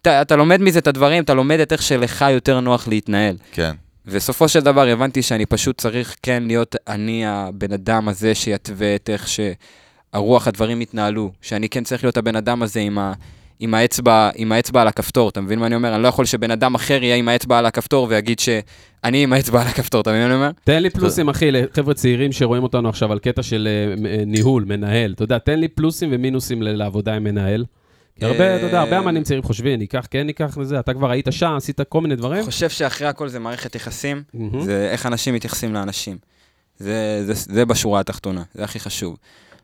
[0.02, 3.36] אתה, אתה לומד מזה את הדברים, אתה לומד את איך שלך יותר נוח להתנהל.
[3.52, 3.72] כן.
[4.06, 9.10] בסופו של דבר הבנתי שאני פשוט צריך כן להיות אני הבן אדם הזה שיתווה את
[9.10, 13.12] איך שהרוח הדברים יתנהלו, שאני כן צריך להיות הבן אדם הזה עם, ה,
[13.60, 15.94] עם, האצבע, עם האצבע על הכפתור, אתה מבין מה אני אומר?
[15.94, 19.60] אני לא יכול שבן אדם אחר יהיה עם האצבע על הכפתור ויגיד שאני עם האצבע
[19.60, 20.50] על הכפתור, אתה מבין מה אני אומר?
[20.64, 24.64] תן לי פלוסים, אחי, לחבר'ה צעירים שרואים אותנו עכשיו על קטע של אה, אה, ניהול,
[24.64, 25.12] מנהל.
[25.12, 27.64] אתה יודע, תן לי פלוסים ומינוסים לעבודה עם מנהל.
[28.22, 31.28] הרבה, אתה יודע, הרבה אה, אמנים צעירים חושבים, ניקח, כן ניקח לזה, אתה כבר היית
[31.30, 32.36] שם, עשית כל מיני דברים.
[32.36, 34.22] אני חושב שאחרי הכל זה מערכת יחסים.
[34.60, 36.16] זה איך אנשים מתייחסים לאנשים.
[36.78, 39.16] זה בשורה התחתונה, זה הכי חשוב.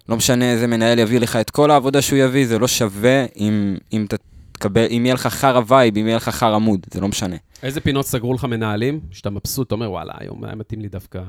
[0.08, 3.76] לא משנה איזה מנהל יביא לך את כל העבודה שהוא יביא, זה לא שווה אם,
[3.92, 4.06] אם
[4.52, 7.36] תקבל, אם יהיה לך חרא vibe, אם יהיה לך חרא mood, זה לא משנה.
[7.62, 11.20] איזה פינות סגרו לך מנהלים, שאתה מבסוט, אתה אומר, וואלה, היום היה מתאים לי דווקא...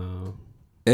[0.87, 0.93] אמ,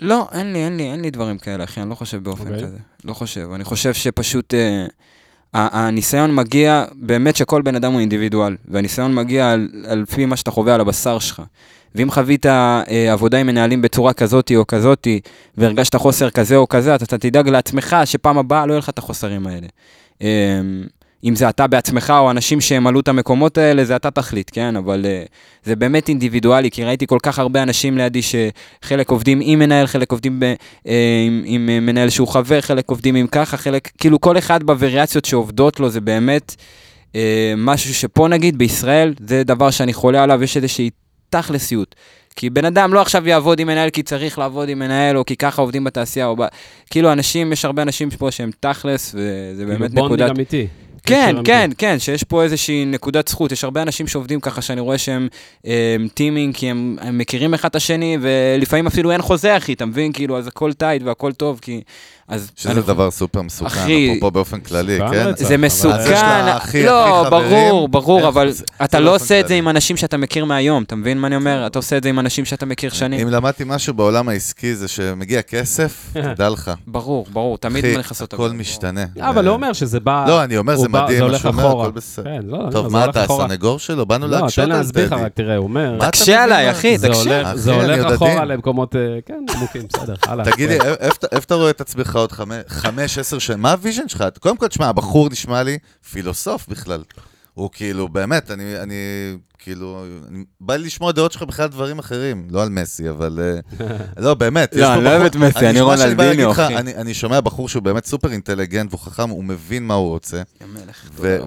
[0.00, 2.62] לא, אין לי, אין לי, אין לי דברים כאלה, אחי, אני לא חושב באופן אוקיי.
[2.62, 2.78] כזה.
[3.04, 3.48] לא חושב.
[3.54, 4.54] אני חושב שפשוט...
[4.54, 4.86] אה,
[5.54, 10.50] הניסיון מגיע, באמת שכל בן אדם הוא אינדיבידואל, והניסיון מגיע על, על פי מה שאתה
[10.50, 11.42] חווה על הבשר שלך.
[11.94, 15.20] ואם חווית אה, עבודה עם מנהלים בצורה כזאתי או כזאתי,
[15.56, 18.98] והרגשת חוסר כזה או כזה, אז אתה תדאג לעצמך שפעם הבאה לא יהיה לך את
[18.98, 19.66] החוסרים האלה.
[20.22, 20.60] אה,
[21.24, 24.76] אם זה אתה בעצמך או אנשים שימלאו את המקומות האלה, זה אתה תחליט, כן?
[24.76, 25.24] אבל אה,
[25.64, 30.12] זה באמת אינדיבידואלי, כי ראיתי כל כך הרבה אנשים לידי שחלק עובדים עם מנהל, חלק
[30.12, 30.44] עובדים ב,
[30.86, 35.24] אה, עם, עם מנהל שהוא חבר, חלק עובדים עם ככה, חלק, כאילו כל אחד בווריאציות
[35.24, 36.54] שעובדות לו זה באמת
[37.14, 40.90] אה, משהו שפה נגיד בישראל, זה דבר שאני חולה עליו, יש איזושהי
[41.32, 41.94] תכלסיות.
[42.36, 45.36] כי בן אדם לא עכשיו יעבוד עם מנהל כי צריך לעבוד עם מנהל, או כי
[45.36, 46.42] ככה עובדים בתעשייה, או ב...
[46.90, 50.30] כאילו אנשים, יש הרבה אנשים פה שהם תכלס, וזה באמת כאילו bonding נקודת...
[50.30, 50.66] אמיתי.
[51.06, 51.76] כן, כן, אמיתי.
[51.76, 53.52] כן, שיש פה איזושהי נקודת זכות.
[53.52, 55.28] יש הרבה אנשים שעובדים ככה שאני רואה שהם
[55.66, 59.86] אה, טימינג, כי הם, הם מכירים אחד את השני, ולפעמים אפילו אין חוזה, אחי, אתה
[59.86, 60.12] מבין?
[60.12, 61.80] כאילו, אז הכל tight והכל טוב, כי...
[62.28, 62.50] אז...
[62.56, 65.30] שזה אני- דבר סופר מסוכן, אחי, אפרופו באופן כללי, כן?
[65.36, 66.10] זה מסוכן,
[66.44, 67.90] לא, הכי ברור, חברים.
[67.90, 69.54] ברור, איך אבל זה- אתה זה לא עושה את זה.
[69.54, 71.66] עם אנשים שאתה מכיר מהיום, אתה מבין מה אני אומר?
[71.66, 73.20] אתה עושה את זה עם אנשים שאתה מכיר שנים.
[73.20, 76.70] אם למדתי משהו בעולם העסקי זה שמגיע כסף, תדע לך.
[76.86, 79.04] ברור, ברור, תמיד מה לכסות הכל משתנה.
[79.20, 80.24] אבל לא אומר שזה בא...
[80.28, 81.82] לא, אני אומר, זה מדהים, זה מה הולך אחורה.
[81.84, 82.24] הכל בסדר.
[82.24, 83.22] כן, לא, לא, טוב, זה מה אתה.
[83.24, 84.06] הסנגור שלו?
[84.06, 85.12] באנו לא, להקשות תן על להסביר לך.
[85.12, 85.98] רק, תראה, הוא אומר...
[86.00, 86.42] תקשה?
[86.44, 88.44] עליי, אחי, זה אחי, זה הולך אחורה.
[88.44, 90.44] למקומות, אה, כן, עמוקים, בסדר, הלאה.
[90.44, 93.62] תגיד לי, אתה- איפה אתה רואה את עצמך עוד חמש- חמש, עשר שנים?
[93.62, 94.24] מה ה vision שלך?
[94.40, 95.78] קודם כל, תשמע, הבחור נשמע לי
[96.10, 97.02] פילוסוף בכלל.
[97.54, 98.94] הוא כאילו, באמת, אני, אני
[99.58, 103.40] כאילו, אני, בא לי לשמוע דעות שלך בכלל על דברים אחרים, לא על מסי, אבל...
[103.80, 103.86] אה,
[104.24, 105.80] לא, באמת, לא, אני לא אוהב את מסי, אני
[106.50, 106.76] לך, אחי.
[106.76, 110.42] אני, אני שומע בחור שהוא באמת סופר אינטליגנט והוא חכם, הוא מבין מה הוא רוצה.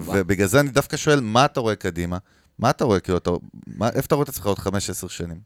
[0.06, 2.18] ובגלל זה אני דווקא שואל, מה אתה רואה קדימה?
[2.58, 3.30] מה אתה רואה, כאילו, אתה,
[3.66, 5.38] מה, איפה אתה רואה את עצמך עוד חמש, עשר שנים?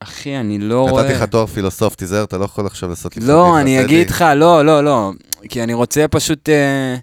[0.00, 1.02] אחי, אני לא רואה...
[1.02, 3.80] נתתי לך תואר פילוסוף, תיזהר, אתה לא יכול עכשיו לעשות לי לא, אני.
[3.80, 5.10] אגיד לך, לא, לא, לא.
[5.48, 6.48] כי אני רוצה פשוט...
[6.48, 6.96] אה,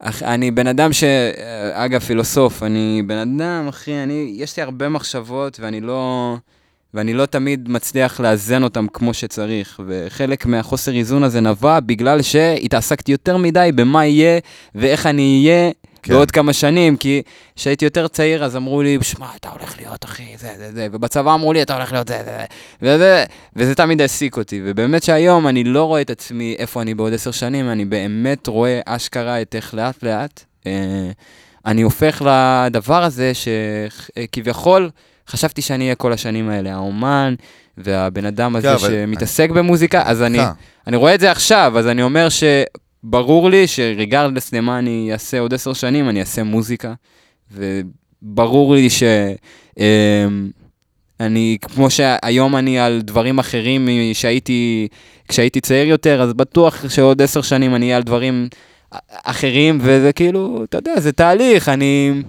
[0.00, 1.04] אח- אני בן אדם ש...
[1.04, 4.32] אה, אגב, פילוסוף, אני בן אדם, אחי, אני...
[4.36, 6.34] יש לי הרבה מחשבות ואני לא...
[6.94, 9.80] ואני לא תמיד מצליח לאזן אותם כמו שצריך.
[9.86, 14.38] וחלק מהחוסר איזון הזה נבע בגלל שהתעסקתי יותר מדי במה יהיה
[14.74, 15.70] ואיך אני אהיה
[16.02, 16.12] כן.
[16.12, 17.22] בעוד כמה שנים, כי
[17.56, 21.34] כשהייתי יותר צעיר אז אמרו לי, שמע, אתה הולך להיות אחי, זה, זה, זה, ובצבא
[21.34, 22.44] אמרו לי, אתה הולך להיות זה, זה, זה,
[22.82, 23.24] וזה,
[23.56, 24.60] וזה תמיד העסיק אותי.
[24.64, 28.80] ובאמת שהיום אני לא רואה את עצמי איפה אני בעוד עשר שנים, אני באמת רואה
[28.86, 30.44] אשכרה את איך לאט לאט.
[30.66, 31.10] אה,
[31.66, 34.90] אני הופך לדבר הזה שכביכול
[35.28, 37.34] חשבתי שאני אהיה כל השנים האלה, האומן
[37.78, 40.52] והבן אדם הזה כן, שמתעסק במוזיקה, אז אני, סליחה.
[40.86, 42.28] אני רואה את זה עכשיו, אז אני אומר
[43.06, 46.94] שברור לי שריגרדלס למה אני אעשה עוד עשר שנים, אני אעשה מוזיקה,
[47.52, 49.02] וברור לי ש...
[49.78, 50.50] אמ,
[51.20, 54.88] אני, כמו שהיום אני על דברים אחרים שהייתי,
[55.28, 58.48] כשהייתי צעיר יותר, אז בטוח שעוד עשר שנים אני אהיה על דברים
[59.24, 62.22] אחרים, וזה כאילו, אתה יודע, זה תהליך, אני...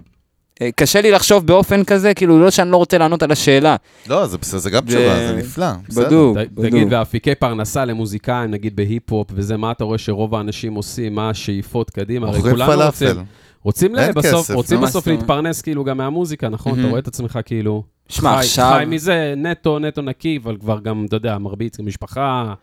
[0.62, 3.76] אה, קשה לי לחשוב באופן כזה, כאילו, לא שאני לא רוצה לענות על השאלה.
[4.10, 5.66] לא, זה בסדר, זה גם זה- תשובה, זה נפלא.
[5.90, 6.06] בסדר.
[6.08, 6.66] בדוק, ת- בדוק.
[6.66, 11.16] תגיד, ואפיקי פרנסה למוזיקאים, נגיד בהיפ-הופ וזה, מה אתה רואה שרוב האנשים עושים?
[11.16, 12.40] מה השאיפות קדימה?
[12.42, 13.18] כולנו פלאפל.
[13.64, 14.82] רוצים, בסוף, כסף, רוצים.
[14.82, 16.80] בסוף זאת להתפרנס כאילו גם מהמוזיקה, נכון?
[16.80, 16.88] אתה.
[16.88, 17.84] רואה את עצמך כאילו...
[18.10, 22.54] שמע, עכשיו- חי מזה נטו, נטו נקי, אבל כבר גם, אתה יודע, מרביץ, גם משפחה,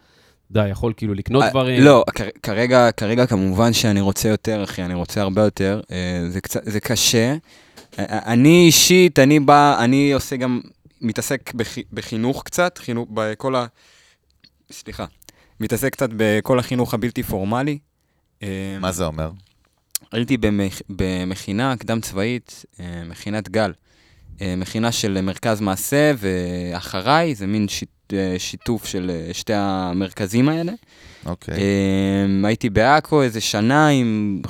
[0.53, 1.82] אתה יודע, יכול כאילו לקנות אה, דברים.
[1.82, 2.05] לא,
[2.42, 5.80] כרגע, כרגע כמובן שאני רוצה יותר, אחי, אני רוצה הרבה יותר.
[5.92, 5.97] אה,
[6.30, 7.34] זה קצת, זה קשה.
[7.99, 10.61] אני אישית, אני בא, אני עושה גם,
[11.01, 13.66] מתעסק בחי- בחינוך קצת, חינוך, בכל ה...
[14.72, 15.05] סליחה.
[15.61, 17.78] מתעסק קצת בכל החינוך הבלתי פורמלי.
[18.42, 19.30] אה, מה זה אומר?
[20.12, 20.80] הייתי במכ...
[20.88, 23.72] במכינה קדם צבאית, אה, מכינת גל.
[24.40, 27.88] אה, מכינה של מרכז מעשה ואחריי, זה מין שיט...
[28.38, 30.72] שיתוף של שתי המרכזים האלה.
[31.26, 31.55] אוקיי.
[31.55, 34.40] אמ, הייתי בעכו איזה שנה עם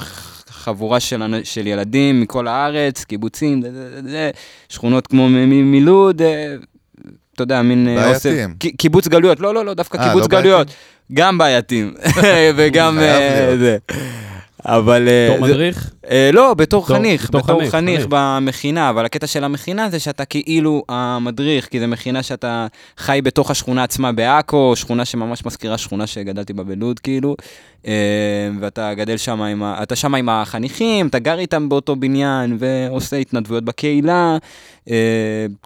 [0.66, 4.30] חבורה של, של ילדים מכל הארץ, קיבוצים, זה, זה, זה, זה,
[4.68, 6.54] שכונות כמו מלוד, אה,
[7.34, 7.88] אתה יודע, מין...
[7.88, 8.50] אה, בעייתיים.
[8.50, 10.68] אוסף- קיבוץ גלויות, לא, לא, לא, דווקא אה, קיבוץ לא גלויות.
[11.12, 11.94] גם בעייתים,
[12.56, 12.98] וגם...
[13.58, 13.76] זה.
[14.66, 15.08] אבל...
[15.08, 15.90] אה, בתור מדריך?
[16.10, 18.06] אה, לא, בתור חניך, בתור בתור חניך, חניך.
[18.08, 22.66] במכינה, אבל הקטע של המכינה זה שאתה כאילו המדריך, כי זו מכינה שאתה
[22.98, 27.36] חי בתוך השכונה עצמה בעכו, שכונה שממש מזכירה שכונה שגדלתי בה בלוד, כאילו,
[27.86, 27.92] אה,
[28.60, 33.16] ואתה גדל שם עם, ה- אתה שם עם החניכים, אתה גר איתם באותו בניין, ועושה
[33.16, 34.36] התנדבויות בקהילה,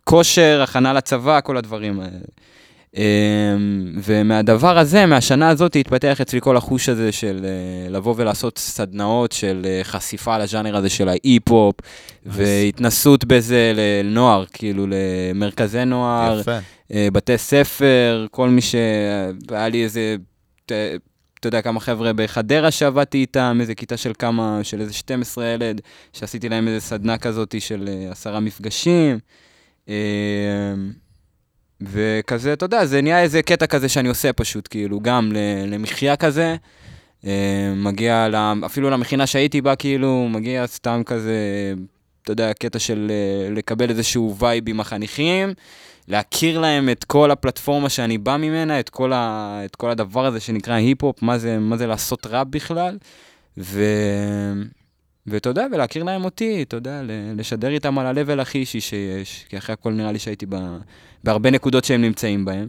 [0.05, 2.19] כושר, הכנה לצבא, כל הדברים האלה.
[2.97, 3.03] אמ,
[4.05, 9.63] ומהדבר הזה, מהשנה הזאת, התפתח אצלי כל החוש הזה של אה, לבוא ולעשות סדנאות של
[9.65, 11.77] אה, חשיפה לז'אנר הזה של ההיפ-הופ,
[12.27, 16.59] והתנסות בזה לנוער, כאילו למרכזי נוער, יפה.
[16.93, 18.75] אה, בתי ספר, כל מי ש...
[19.49, 20.17] היה לי איזה,
[20.65, 25.81] אתה יודע, כמה חבר'ה בחדרה שעבדתי איתם, איזה כיתה של כמה, של איזה 12 ילד,
[26.13, 29.19] שעשיתי להם איזה סדנה כזאת של עשרה מפגשים.
[31.83, 35.33] וכזה, אתה יודע, זה נהיה איזה קטע כזה שאני עושה פשוט, כאילו, גם
[35.67, 36.57] למחיה כזה.
[37.27, 38.29] אה, מגיע,
[38.67, 41.35] אפילו למכינה שהייתי בה, כאילו, מגיע סתם כזה,
[42.23, 45.55] אתה יודע, קטע של אה, לקבל איזשהו וייב עם החניכים,
[46.09, 50.41] להכיר להם את כל הפלטפורמה שאני בא ממנה, את כל, ה, את כל הדבר הזה
[50.41, 52.99] שנקרא היפ-הופ, מה מה זה לעשות ראפ בכלל,
[53.59, 53.85] ו...
[55.27, 57.11] ואתה יודע, ולהכיר להם אותי, אתה יודע, ל-
[57.41, 60.57] לשדר איתם על ה-level הכי אישי שיש, כי אחרי הכל נראה לי שהייתי ב...
[61.25, 62.69] בהרבה נקודות שהם נמצאים בהם.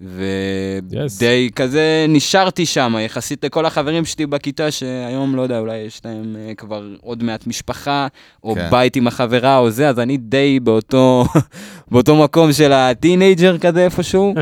[0.00, 1.54] ודי Yes.
[1.54, 6.54] כזה נשארתי שם, יחסית לכל החברים שלי בכיתה, שהיום, לא יודע, אולי יש להם אה,
[6.54, 8.06] כבר עוד מעט משפחה,
[8.44, 8.68] או כן.
[8.70, 11.24] בית עם החברה או זה, אז אני די באותו,
[11.90, 14.34] באותו מקום של ה teenager כזה איפשהו,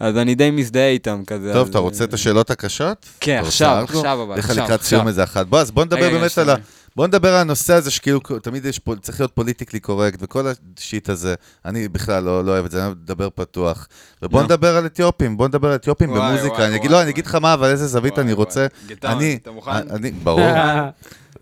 [0.00, 1.52] אז אני די מזדהה איתם כזה.
[1.52, 3.06] טוב, אז, אתה רוצה אה, את השאלות הקשות?
[3.20, 3.84] כן, עכשיו?
[3.88, 4.82] עכשיו אבל, לך עכשיו, לקראת.
[4.82, 5.46] סיום איזה אחת.
[5.46, 6.54] בוא, אז בוא נדבר באמת על ה...
[6.94, 6.96] שנייה.
[6.96, 10.46] בוא נדבר על הנושא הזה שכאילו תמיד יש צריך להיות politically correct וכל
[10.76, 11.34] ה shit הזה.
[11.64, 13.88] אני בכלל לא, לא אוהב את זה, אני לדבר פתוח.
[14.22, 14.46] ובוא נו.
[14.46, 16.54] נדבר על אתיופים, בוא נדבר על אתיופים וואי, במוזיקה.
[16.54, 18.66] וואי, אני אגיד, וואי, לא, אני אגיד לך מה, אבל איזה זווית אני רוצה.
[19.04, 19.90] אני, אתה מוכן?
[19.90, 20.50] אני, ברור,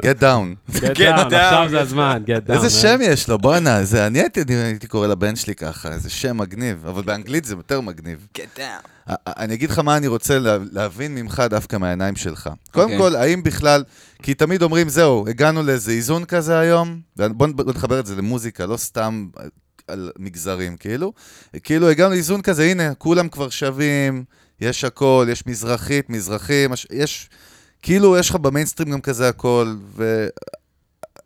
[0.03, 0.73] get down.
[0.73, 1.35] Get Get down.
[1.35, 2.53] עכשיו זה הזמן, get down.
[2.53, 2.71] איזה אה?
[2.71, 6.37] שם יש לו, בואנה, זה, אני הייתי, אני הייתי קורא לבן שלי ככה, איזה שם
[6.37, 8.27] מגניב, אבל באנגלית זה יותר מגניב.
[8.39, 9.02] Get down.
[9.09, 12.51] אני אגיד לך מה אני רוצה לה- להבין ממך דווקא מהעיניים שלך.
[12.71, 12.99] קודם אוקיי.
[12.99, 13.85] כל, האם בכלל,
[14.23, 18.17] כי תמיד אומרים, זהו, הגענו לאיזה איזון כזה היום, ובוא נ- בוא נחבר את זה
[18.17, 19.27] למוזיקה, לא סתם
[19.89, 21.13] על מגזרים, כאילו.
[21.63, 24.25] כאילו, הגענו לאיזון כזה, הנה, כולם כבר שווים,
[24.61, 27.29] יש הכל, יש מזרחית, מזרחים, יש- יש,
[27.83, 29.75] כאילו, יש לך במיינסטרים גם כזה הכל,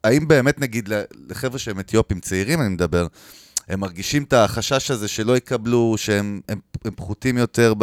[0.05, 0.89] והאם באמת, נגיד,
[1.29, 3.07] לחבר'ה שהם אתיופים צעירים, אני מדבר,
[3.69, 7.75] הם מרגישים את החשש הזה שלא יקבלו, שהם הם, הם פחותים יותר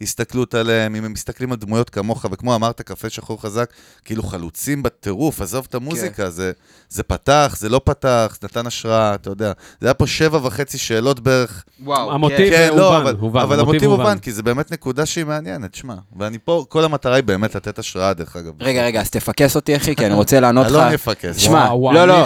[0.00, 3.70] בהסתכלות עליהם, אם הם מסתכלים על דמויות כמוך, וכמו אמרת, קפה שחור חזק,
[4.04, 6.52] כאילו חלוצים בטירוף, עזוב את המוזיקה, זה,
[6.88, 9.52] זה פתח, זה לא פתח, זה נתן השראה, אתה יודע.
[9.80, 11.64] זה היה פה שבע וחצי שאלות בערך.
[11.84, 14.02] וואו, המוטיב כן, הובן, לא, אבל, הובן, אבל המוטיב הובן.
[14.02, 15.94] הובן, כי זה באמת נקודה שהיא מעניינת, שמע.
[16.18, 18.52] ואני פה, כל המטרה היא באמת לתת השראה, דרך אגב.
[18.60, 20.72] רגע, רגע, אז תפקס אותי, אחי, כי אני רוצה לענות לך.
[20.76, 21.36] אני לא מפקס.
[21.38, 22.16] שמע, וואו, וואו, לא, אני לא.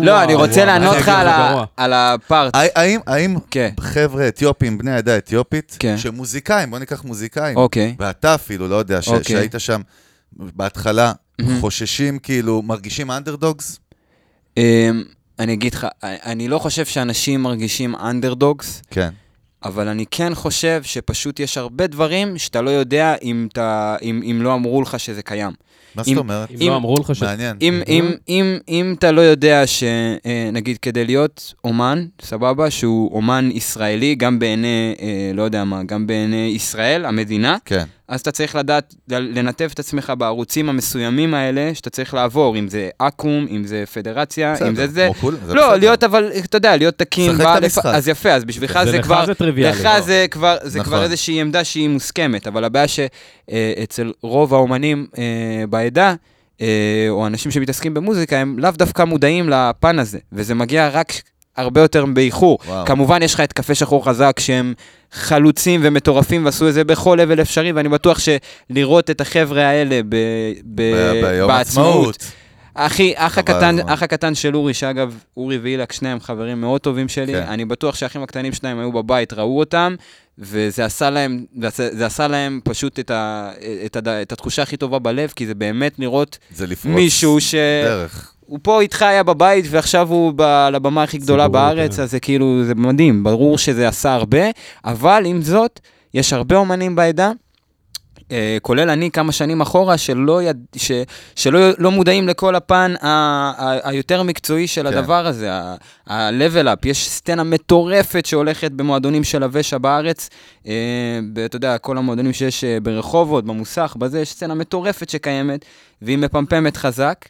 [0.00, 1.08] לא, אני רוצה וואו, לענות לך
[1.76, 3.70] על ה- הא- האם, האם כן.
[3.80, 5.98] חבר'ה אתיופים, בני העדה האתיופית, כן.
[5.98, 7.94] שמוזיקאים, בוא ניקח מוזיקאים, אוקיי.
[7.98, 9.24] ואתה אפילו, לא יודע, ש- אוקיי.
[9.24, 9.80] שהיית שם
[10.32, 11.12] בהתחלה.
[11.60, 13.78] חוששים, כאילו, מרגישים אנדרדוגס?
[14.56, 15.02] אמ,
[15.38, 19.08] אני אגיד לך, אני לא חושב שאנשים מרגישים אנדרדוגס, כן.
[19.64, 24.38] אבל אני כן חושב שפשוט יש הרבה דברים שאתה לא יודע אם, אתה, אם, אם
[24.42, 25.52] לא אמרו לך שזה קיים.
[25.96, 26.48] מה אם- זאת אומרת?
[26.50, 27.22] אם לא אמרו לך ש...
[27.22, 27.56] מעניין.
[27.62, 34.14] אם, אם, אם, אם אתה לא יודע שנגיד כדי להיות אומן, סבבה, שהוא אומן ישראלי,
[34.14, 34.66] גם בעיני,
[35.02, 37.84] אה, לא יודע מה, גם בעיני ישראל, המדינה, כן.
[38.08, 42.88] אז אתה צריך לדעת לנתב את עצמך בערוצים המסוימים האלה שאתה צריך לעבור, אם זה
[42.98, 45.08] אקו"ם, אם זה פדרציה, אם זה זה.
[45.20, 45.76] כולם, זה לא, בסדר.
[45.76, 47.32] להיות אבל, אתה יודע, להיות תקין.
[47.32, 47.86] שחק את המשחק.
[47.86, 49.26] אז יפה, אז בשבילך זה זה לך כבר...
[49.26, 49.78] זה טריוויאלי.
[49.78, 50.92] לך זה כבר, זה נכון.
[50.92, 56.14] כבר איזושהי עמדה שהיא מוסכמת, אבל הבעיה שאצל רוב האומנים אה, בעדה,
[56.60, 61.12] אה, או אנשים שמתעסקים במוזיקה, הם לאו דווקא מודעים לפן הזה, וזה מגיע רק
[61.56, 62.58] הרבה יותר באיחור.
[62.66, 62.86] וואו.
[62.86, 64.74] כמובן, יש לך את קפה שחור חזק, שהם
[65.14, 70.16] חלוצים ומטורפים ועשו את זה בכל level אפשרי, ואני בטוח שלראות את החבר'ה האלה ב,
[70.74, 70.82] ב,
[71.22, 72.26] ביום בעצמאות.
[72.74, 73.76] אחי, אח הקטן.
[73.88, 77.42] אח הקטן של אורי, שאגב, אורי ואילק, שניהם חברים מאוד טובים שלי, כן.
[77.48, 79.94] אני בטוח שהאחים הקטנים שלהם היו בבית, ראו אותם,
[80.38, 81.44] וזה עשה להם,
[81.76, 83.50] זה, עשה להם פשוט את, ה,
[83.86, 87.54] את, הד- את התחושה הכי טובה בלב, כי זה באמת לראות זה מישהו ש...
[87.84, 88.33] דרך.
[88.46, 91.98] הוא פה איתך היה בבית, ועכשיו הוא ב- על הבמה הכי גדולה בארץ.
[91.98, 94.42] אז זה כאילו, זה מדהים, ברור שזה עשה הרבה,
[94.84, 95.80] אבל עם זאת,
[96.14, 97.30] יש הרבה אומנים בעדה,
[98.32, 100.56] אה, כולל אני כמה שנים אחורה, שלא, יד...
[100.76, 100.92] ש...
[101.36, 103.06] שלא לא מודעים לכל הפן ה...
[103.08, 103.88] ה...
[103.88, 104.98] היותר מקצועי של כן.
[104.98, 105.74] הדבר הזה, ה-
[106.06, 106.88] ה-level up.
[106.88, 110.30] יש סצנה מטורפת שהולכת במועדונים של הוושע בארץ,
[110.66, 110.72] אה,
[111.32, 115.64] ב- אתה יודע, כל המועדונים שיש אה, ברחובות, במוסך, בזה, יש סצנה מטורפת שקיימת,
[116.02, 117.24] והיא מפמפמת חזק,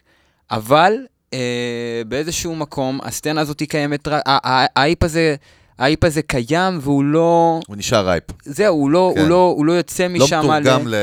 [0.51, 0.93] אבל
[1.33, 1.39] אה,
[2.07, 5.35] באיזשהו מקום, הסצנה הזאת היא קיימת, האייפ הזה...
[5.79, 7.59] האייפ הזה קיים והוא לא...
[7.67, 8.23] הוא נשאר רייפ.
[8.45, 9.21] זהו, הוא לא, כן.
[9.21, 10.39] הוא לא, הוא לא יוצא לא משם...
[10.39, 10.95] מתורגם ל...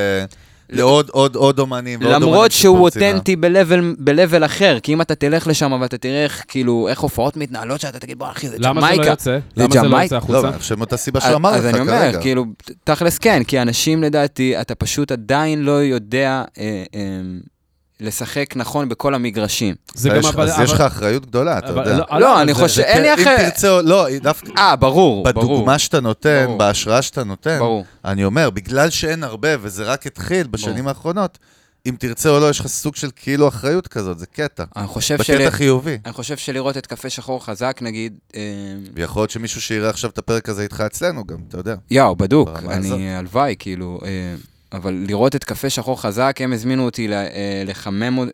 [0.71, 2.83] לעוד עוד עוד אומנים ועוד אומנים למרות שהוא לה.
[2.83, 7.37] אותנטי ב-level, ב-level אחר, כי אם אתה תלך לשם ואתה תראה איך, כאילו, איך הופעות
[7.37, 9.05] מתנהלות, שאתה תגיד, בוא אחי, זה למה זה ג'מייקה.
[9.05, 9.39] לא יוצא?
[9.57, 10.49] למה זה לא יוצא לא, החוצה?
[10.49, 12.21] אני חושב מאותה סיבה אז- שהוא אמר לך אז אני אומר, כרגע.
[12.21, 12.45] כאילו,
[12.85, 17.01] תכלס כן, כי אנשים לדעתי, אתה פשוט עדיין לא יודע אה, אה,
[18.03, 19.75] לשחק נכון בכל המגרשים.
[19.95, 20.51] זה גם אבל...
[20.51, 21.99] אז יש לך אחריות גדולה, אתה יודע.
[22.19, 25.25] לא, אני זה- חושב- זה- אין לי אם אחר- תרצה, או- לא, דווקא אה, ברור,
[25.33, 25.45] ברור.
[25.55, 26.47] בדוגמה שאתה נותן.
[26.59, 27.59] בהשראה שאתה נותן.
[28.05, 31.39] אני אומר, בגלל שאין הרבה וזה רק התחיל בשנים האחרונות,
[31.87, 34.65] אם תרצה או לא, יש לך סוג של כאילו אחריות כזאת, זה קטע.
[34.77, 35.39] אני חושב של...
[35.39, 35.99] בקטע חיובי.
[36.05, 38.41] אני חושב שלראות את קפה שחור חזק, נגיד, אה,
[38.95, 41.75] ויכול להיות שמישהו שיראה עכשיו את הפרק הזה איתך אצלנו גם, אתה יודע.
[41.91, 42.49] יאו, בדוק.
[42.71, 44.09] אני הלוואי, כאילו, אה,
[44.73, 47.27] אבל לראות את קפה שחור חזק, הם הזמינו אותי אה,
[47.67, 48.25] לחמם, אה,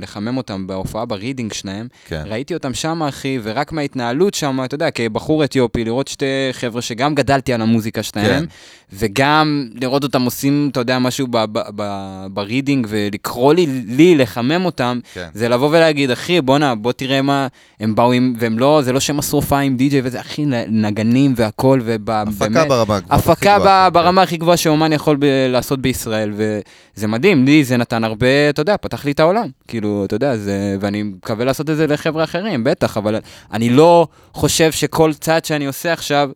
[0.00, 1.88] לחמם אותם בהופעה ברידינג שלהם.
[2.08, 2.22] כן.
[2.26, 7.14] ראיתי אותם שם, אחי, ורק מההתנהלות שם, אתה יודע, כבחור אתיופי, לראות שתי חבר'ה שגם
[7.14, 8.44] גדלתי על המוזיקה שלהם, כן.
[8.92, 14.64] וגם לראות אותם עושים, אתה יודע, משהו ב- ב- ב- ברידינג, ולקרוא לי, לי לחמם
[14.64, 15.28] אותם, כן.
[15.34, 17.46] זה לבוא ולהגיד, אחי, בואנה, בוא תראה מה,
[17.80, 21.32] הם באו עם, והם לא, זה לא שהם עשו הופעה עם די.ג'יי וזה, אחי, נגנים
[21.36, 22.28] והכל, ובאמת...
[22.42, 23.18] הפקה ברמה הגבוהה.
[23.18, 23.58] הפקה
[23.92, 25.46] ברמה הכי גבוהה שאומן יכול ב-
[25.80, 29.48] לעשות בישראל, וזה מדהים, לי זה נתן הרבה, אתה יודע, פתח לי את העולם.
[29.68, 33.16] כאילו, אתה יודע, זה, ואני מקווה לעשות את זה לחבר'ה אחרים, בטח, אבל
[33.52, 36.30] אני לא חושב שכל צעד שאני עושה עכשיו,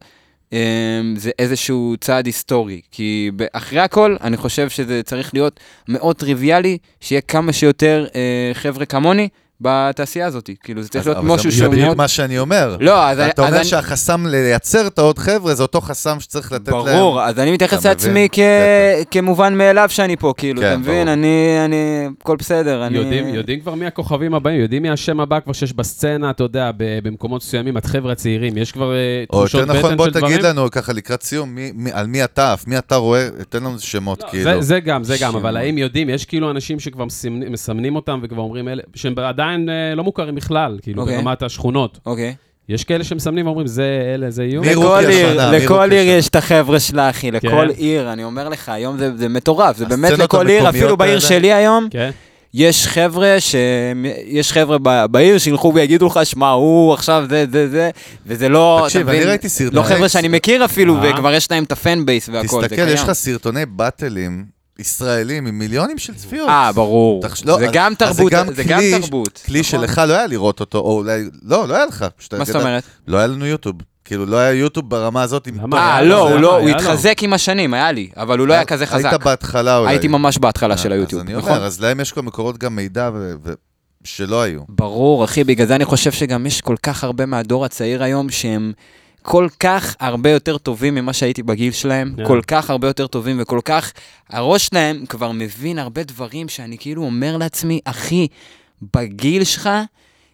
[0.53, 0.59] אמ,
[1.17, 2.81] זה איזשהו צעד היסטורי.
[2.91, 8.87] כי אחרי הכל, אני חושב שזה צריך להיות מאוד טריוויאלי, שיהיה כמה שיותר אה, חבר'ה
[8.87, 9.29] כמוני
[9.65, 10.51] בתעשייה הזאת.
[10.65, 11.97] כאילו, זה צריך להיות אבל משהו זה שהוא בדיוק מאוד...
[11.97, 12.77] מה שאני אומר.
[12.81, 16.53] לא, אז אני- אתה אומר אני- שהחסם לייצר את העוד חבר'ה, זה אותו חסם שצריך
[16.53, 16.83] לתת להם.
[16.85, 18.29] ברור, אז אני מתייחס לעצמי.
[19.11, 21.09] כמובן מאליו שאני פה, כאילו, כן, אתה מבין?
[21.09, 21.77] אני, אני,
[22.23, 22.99] הכל בסדר, אני...
[23.35, 27.43] יודעים, כבר מי הכוכבים הבאים, יודעים מי השם הבא כבר שיש בסצנה, אתה יודע, במקומות
[27.43, 30.33] מסוימים, את חבר'ה צעירים, יש כבר אה, או תחושות יותר בטן נכון, בוא של דברים?
[30.37, 31.57] תגיד לנו ככה לקראת סיום,
[31.93, 34.45] על מי אתה עף, מי אתה רואה, תן לנו שמות, לא, כאילו.
[34.45, 35.57] זה, זה גם, זה גם, אבל.
[35.57, 37.05] האם יודעים, יש כאילו אנשים שכבר
[37.51, 41.17] מסמנים, אותם וכבר אומרים שהם עדיין אה, לא מוכרים בכלל, כאילו, אוקיי.
[41.17, 41.99] ברמת השכונות.
[42.07, 42.35] אוקיי.
[42.69, 43.85] יש כאלה שמסמנים ואומרים, זה
[44.15, 44.67] אלה, זה איום.
[44.67, 46.09] מי לכל עיר, לכל עיר?
[46.19, 47.79] יש את החבר'ה שלה, אחי, לכל כן.
[47.81, 51.19] עיר, אני אומר לך, היום זה, מטורף, זה באמת לכל עיר, אפילו בעיר?
[51.21, 52.11] שלי היום, כן?
[52.55, 53.55] יש חבר'ה ש...
[54.27, 57.91] יש חבר'ה ב- בעיר שילכו ויגידו לך, שמע, הוא עכשיו זה, זה, זה,
[58.27, 58.81] וזה לא...
[58.85, 59.25] תקשיב, אני?
[59.25, 61.11] ראיתי סרטוני- לא חבר'ה שאני מכיר אפילו, אה?
[61.11, 62.95] וכבר יש להם את הפן בייס והכל, זה תסתכל, קיים.
[62.95, 64.45] יש לך סרטוני באטלים
[64.79, 66.49] ישראלים עם מיליונים של צפיות.
[66.49, 67.23] אה, ברור.
[67.23, 69.43] תחש- לא, זה אז- גם תרבות, גם זה גם כלי- תרבות.
[69.47, 69.71] כלי נכון.
[69.81, 72.03] שלך לא היה לראות אותו, או אולי, לא, לא היה לך.
[72.39, 72.83] מה זאת גדל- אומרת?
[73.09, 73.77] לא היה לנו יוטיוב.
[74.05, 75.75] כאילו, לא היה יוטיוב ברמה הזאת עם...
[75.75, 76.69] אה, לא, הוא לא, הוא.
[76.69, 79.05] התחזק עם השנים, היה לי, אבל הוא לא היה כזה חזק.
[79.13, 79.91] היית בהתחלה אולי.
[79.91, 81.51] הייתי ממש בהתחלה אה, של היוטיוב, אז אני נכון?
[81.53, 83.53] אומר, אז להם יש כל מקורות גם מידע ו- ו-
[84.05, 84.61] שלא היו.
[84.69, 88.73] ברור, אחי, בגלל זה אני חושב שגם יש כל כך הרבה מהדור הצעיר היום שהם
[89.27, 92.27] כל כך הרבה יותר טובים ממה שהייתי בגיל שלהם, כן.
[92.27, 93.93] כל כך הרבה יותר טובים וכל כך...
[94.31, 98.27] הראש שלהם כבר מבין הרבה דברים שאני כאילו אומר לעצמי, אחי,
[98.97, 99.71] בגיל שלך,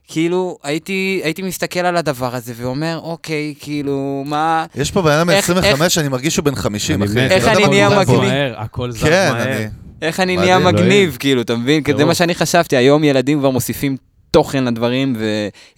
[0.08, 4.66] כאילו, הייתי, הייתי מסתכל על הדבר הזה ואומר, אוקיי, כאילו, מה...
[4.74, 7.24] יש פה בן אדם בן איך- 25 שאני מרגיש שהוא בן 50, אני אחי.
[7.24, 7.88] מת, איך אני נהיה.
[8.00, 8.22] מגניב?
[8.56, 9.42] הכל כן, מהר.
[9.42, 9.66] אני...
[10.02, 10.36] איך אני.
[10.36, 10.58] נהיה.
[10.58, 11.82] מגניב, כאילו, אתה מבין?
[11.82, 12.04] כי זה.
[12.04, 13.96] מה שאני חשבתי, היום ילדים כבר מוסיפים
[14.30, 15.16] תוכן לדברים,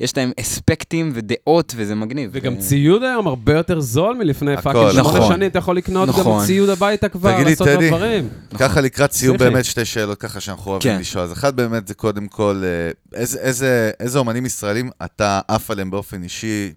[0.01, 2.31] ויש להם אספקטים ודעות, וזה מגניב.
[2.33, 4.57] וגם ו- ציוד היום הרבה יותר זול מלפני.
[4.57, 5.33] fucking שמונה נכון.
[5.35, 6.47] שנים, אתה יכול לקנות גם נכון.
[6.47, 8.29] ציוד הביתה כבר, תגיד לי, לעשות לו טדי, דברים.
[8.59, 9.37] ככה לקראת סיום.
[9.37, 11.01] באמת שתי שאלות ככה שאנחנו אוהבים כן.
[11.01, 11.25] לשאול.
[11.25, 15.91] אז אחד באמת זה קודם כל, אה, איזה- איזה- איזה אומנים ישראלים אתה עף עליהם
[15.91, 16.73] באופן אישי,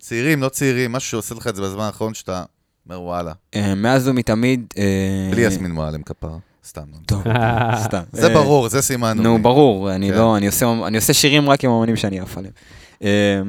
[0.00, 2.42] צעירים, לא צעירים, משהו שעושה לך את זה בזמן האחרון שאתה
[2.86, 3.32] אומר וואלה.
[3.54, 4.64] אה, מאז ומתמיד...
[4.78, 4.84] אה,
[5.30, 6.36] בלי יסמין מועלם כפרה,
[6.68, 6.82] סתם.
[7.06, 7.22] טוב,
[7.86, 8.02] סתם.
[8.12, 9.22] זה אה, ברור, זה סימנו.
[9.22, 10.14] נו, ברור, אני כן.
[10.14, 12.52] לא, אני עושה, שירים רק עם אמנים שאני עף עליהם.
[13.02, 13.40] אה,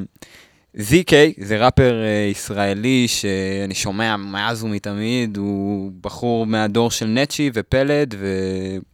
[0.77, 8.15] ZK זה ראפר אה, ישראלי שאני שומע מאז ומתמיד, הוא בחור מהדור של נצ'י ופלד,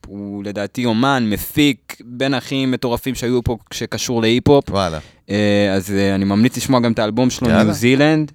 [0.06, 4.70] והוא לדעתי אומן, מפיק, בין הכי מטורפים שהיו פה שקשור להיפ-הופ.
[4.70, 5.00] וואלה.
[5.30, 7.48] אה, אז אה, אני ממליץ לשמוע גם את האלבום שלו.
[7.48, 8.32] ניו זילנד.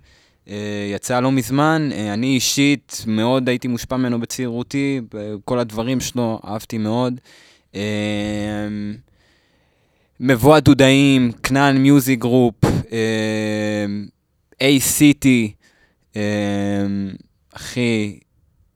[0.51, 5.01] אה, יצא לא מזמן, אה, אני אישית מאוד הייתי מושפע ממנו בצעירותי,
[5.45, 7.21] כל הדברים שלו, אהבתי מאוד.
[7.75, 7.81] אה,
[10.21, 12.55] מבוא הדודאים, כנען מיוזיק גרופ,
[14.63, 15.49] A-City,
[16.17, 16.23] אה,
[17.53, 18.19] אחי,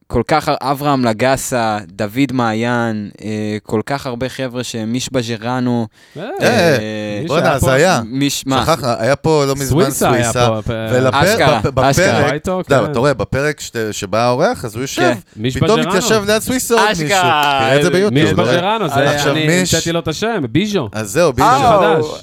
[0.06, 3.28] כל כך, אברהם לגסה, דוד מעיין, אה,
[3.62, 5.86] כל כך הרבה חבר'ה שמישבה ג'רנו,
[6.16, 8.00] אה, אה, בואנה, שהיה זה פה- היה.
[8.06, 8.62] מיש, מה?
[8.62, 10.48] שכחנו, היה פה לא מזמן סוויסה היה סוויסה.
[10.62, 10.72] פה.
[11.20, 12.30] אשכרה, אשכרה.
[12.36, 12.98] אתה כן.
[12.98, 15.14] רואה, בפרק שת- שבא האורח, אז הוא יושב, כן.
[15.36, 15.80] מיש פתאום.
[15.80, 17.04] מתיישב ליד סוויסה עוד מישהו.
[17.06, 17.58] אשכרה.
[17.60, 18.14] תראה את זה ביוטיוב.
[18.24, 18.56] מיש אתה רואה?
[18.56, 20.88] בג'רנו, זה עכשיו אני המצאתי לו את השם, ביז'ו.
[20.92, 21.32] אז זהו,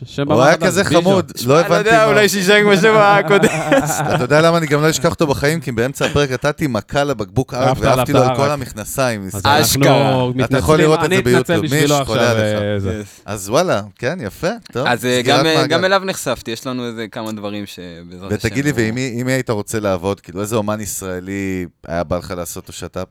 [0.06, 1.02] שם הוא היה כזה ביז'ו.
[1.02, 2.06] חמוד, לא אני לא הבנתי יודע, מה.
[2.06, 3.50] אולי שישי כמו שבע הקודם.
[4.16, 5.60] אתה יודע למה אני גם לא אשכח אותו בחיים?
[5.60, 8.36] כי באמצע הפרק נתתי מכה לבקבוק עפת עליו ועפתי לו על.
[8.36, 9.28] כל המכנסיים.
[9.28, 9.60] אשכרה.
[9.60, 12.62] אנחנו אתה יכול לראות את זה ביוטיוב, בשבילו מיש, חולה עכשיו.
[12.62, 12.88] עליך.
[12.88, 13.02] אה.
[13.34, 14.88] אז וואלה, כן, יפה, טוב.
[14.88, 15.68] אז אה, גם, אה.
[15.68, 18.48] גם אליו נחשפתי, יש לנו איזה כמה דברים שבעזרת השם...
[18.48, 20.20] ותגיד לי, מי מי היית רוצה לעבוד?
[20.20, 23.08] כאילו, איזה אומן ישראלי היה בא לך לעשות אותו שת"פ?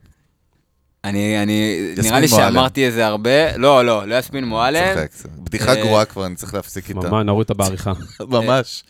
[1.04, 2.52] אני, אני, נראה לי מועלם.
[2.52, 4.94] שאמרתי איזה הרבה, לא, לא, לא יסמין מועלם.
[4.94, 5.32] צוחק.
[5.38, 7.00] בדיחה גרועה כבר, אני צריך להפסיק איתה.
[7.00, 7.92] ממש, נוריד אותה בעריכה.
[8.20, 8.84] ממש.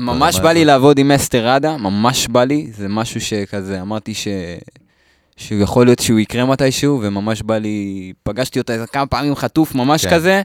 [0.00, 0.64] ממש בא לי.
[0.64, 4.28] לעבוד עם אסתר ראדה, ממש בא לי, זה משהו שכזה, אמרתי ש...
[5.36, 9.74] שהוא יכול להיות שהוא יקרה מתישהו, וממש בא לי, פגשתי אותה איזה כמה פעמים חטוף,
[9.74, 10.14] ממש כן.
[10.14, 10.42] כזה,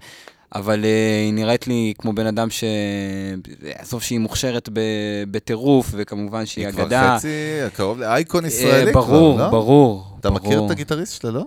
[0.55, 2.63] אבל אה, היא נראית לי כמו בן אדם ש...
[3.75, 4.79] עזוב שהיא מוכשרת ב-
[5.31, 7.15] בטירוף, וכמובן שהיא היא כבר אגדה.
[7.17, 7.27] חצי,
[7.73, 9.49] קרוב לאייקון אה, ישראלי כבר, ברור, לא?
[9.49, 10.17] ברור.
[10.19, 10.65] אתה מכיר ברור.
[10.65, 11.43] את הגיטריסט שלה, לא?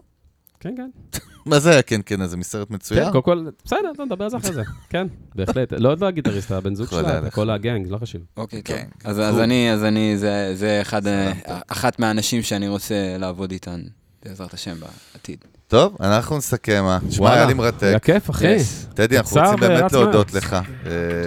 [0.61, 1.19] כן, כן.
[1.47, 3.05] מה זה היה כן כן, איזה מסרט מצוין?
[3.05, 4.63] כן, קודם כל, בסדר, נדבר על זה אחרי זה.
[4.91, 5.73] כן, בהחלט.
[5.73, 7.31] לא עוד לא הגיטריסט, הבן זוג שלה.
[7.31, 8.23] כל ה gang, לא חשוב.
[8.37, 8.77] אוקיי, טוב.
[8.77, 11.33] כן, אז, אני, אז אני, זה, זה אחד, אה.
[11.69, 13.83] אחת מהאנשים שאני רוצה לעבוד איתן,
[14.25, 15.39] בעזרת השם, בעתיד.
[15.69, 16.99] טוב, אנחנו נסכם, אה?
[17.09, 17.83] תשמע, וואלה, היה לי מרתק.
[17.83, 18.57] היה כיף, אחי.
[18.95, 20.35] טדי, אנחנו רוצים באמת להודות.
[20.35, 20.57] לך.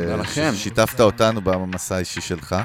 [0.02, 0.52] תודה לכם.
[0.56, 2.56] שיתפת אותנו במסע האישי שלך.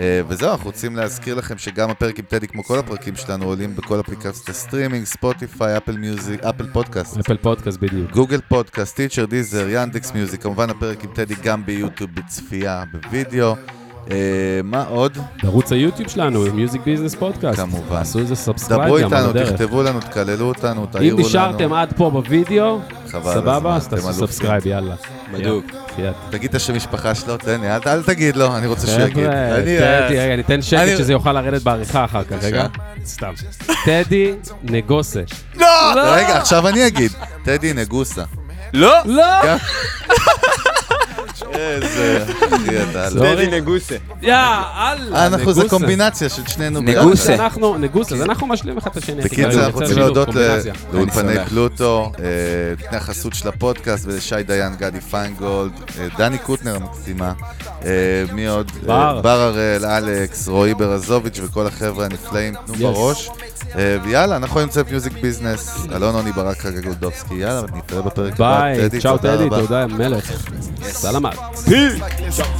[0.00, 3.76] אה, וזהו, אנחנו רוצים להזכיר לכם שגם הפרק עם טדי, כמו כל הפרקים שלנו, עולים
[3.76, 7.18] בכל אפליקציות הסטרימינג, Spotify, Apple Music, Apple Podcast.
[7.18, 8.10] Apple Podcast בדיוק.
[8.10, 13.54] Google Podcast, Stitcher, Deezer, Yandex Music, כמובן הפרק עם טדי גם ביוטיוב בצפייה, בווידאו.
[14.10, 14.16] אה,
[14.64, 15.18] מה עוד?
[15.42, 17.60] בערוץ היוטיוב שלנו, Music Business Podcast.
[17.60, 17.96] כמובן.
[17.96, 19.52] עשו איזה subscribe דברו גם על איתנו, הדרך.
[19.52, 21.28] תכתבו לנו, תקללו אותנו, אם תעירו לנו.
[21.28, 24.12] נשארתם עד פה בווידאו, סבבה, אז תעשו.
[24.12, 24.94] subscribe, יאללה.
[25.32, 26.14] בחייאת.
[26.30, 29.24] תגיד את השם משפחה שלו, תן לי, אל אל תגיד לו, אני רוצה שהוא יגיד.
[29.26, 32.66] חבר'ה, אני- טדי, רגע, ניתן שקט אני- שזה יוכל לרדת בעריכה אחר כך, רגע.
[33.06, 33.32] סתם.
[33.84, 34.32] טדי
[34.62, 35.20] נגוסה.
[35.96, 37.12] רגע, עכשיו אני אגיד.
[37.44, 38.22] טדי נגוסה.
[38.72, 38.94] לא!
[39.04, 39.24] לא!
[41.52, 42.24] איזה...
[42.24, 43.34] אחי, אתה לא...
[43.34, 43.96] נגוסה.
[44.22, 45.78] יאללה, אה, אנחנו, זה נגוסה.
[45.78, 47.34] קומבינציה של שנינו נגוסה.
[47.34, 49.22] אנחנו, נגוסה, אז אנחנו משלים אחד את השני.
[49.22, 50.72] בקיצור, יצא אנחנו רוצים להודות קומבינציה.
[50.92, 51.46] לאולפני.
[51.48, 52.24] פלוטו, אה,
[52.80, 57.32] נותני החסות של הפודקאסט, ולשי דיין, גדי פיינגולד, אה, דני קוטנר המקסימה,
[57.84, 57.90] אה,
[58.32, 58.70] מי עוד?
[58.86, 59.16] בר.
[59.16, 62.74] אה, בר הראל, אלכס, רועי ברזוביץ' וכל החבר'ה הנפלאים, תנו.
[62.76, 63.30] בראש.
[63.78, 68.60] אה, ויאללה, אנחנו נמצא מיוזיק ביזנס, אלון עוני ברק חגה גולדובסקי, יאללה, נתראה בפרק הבא.
[68.60, 69.48] ביי, טדי, צ'או טדי.
[69.48, 70.32] תודה, מלך.
[70.82, 71.36] סלמת.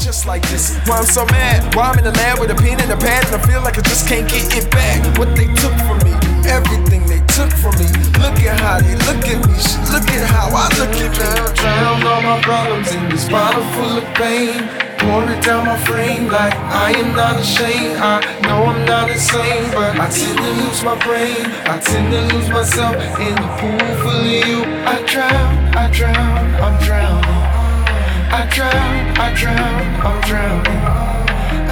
[0.06, 0.64] Just like this.
[0.86, 1.74] Why I'm so mad?
[1.74, 3.76] Why I'm in the lab with a pen and a pad and I feel like
[3.78, 4.98] I just can't get it back.
[5.18, 6.12] What they took from me,
[6.58, 7.88] everything they took from me.
[8.22, 9.56] Look at how they look at me.
[9.94, 11.28] Look at how I look at me.
[11.60, 14.89] Drown all my problems in this bottle full of pain.
[15.00, 17.96] Pour it down my frame like I am not ashamed.
[17.96, 21.46] I know I'm not insane, but I tend to lose my brain.
[21.64, 24.60] I tend to lose myself in the pool full of you.
[24.84, 27.40] I drown, I drown, I'm drowning.
[28.38, 30.82] I drown, I drown, I'm drowning.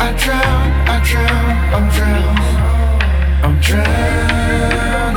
[0.06, 2.58] I drown, I drown, I'm drowning.
[3.44, 5.07] I'm drowning.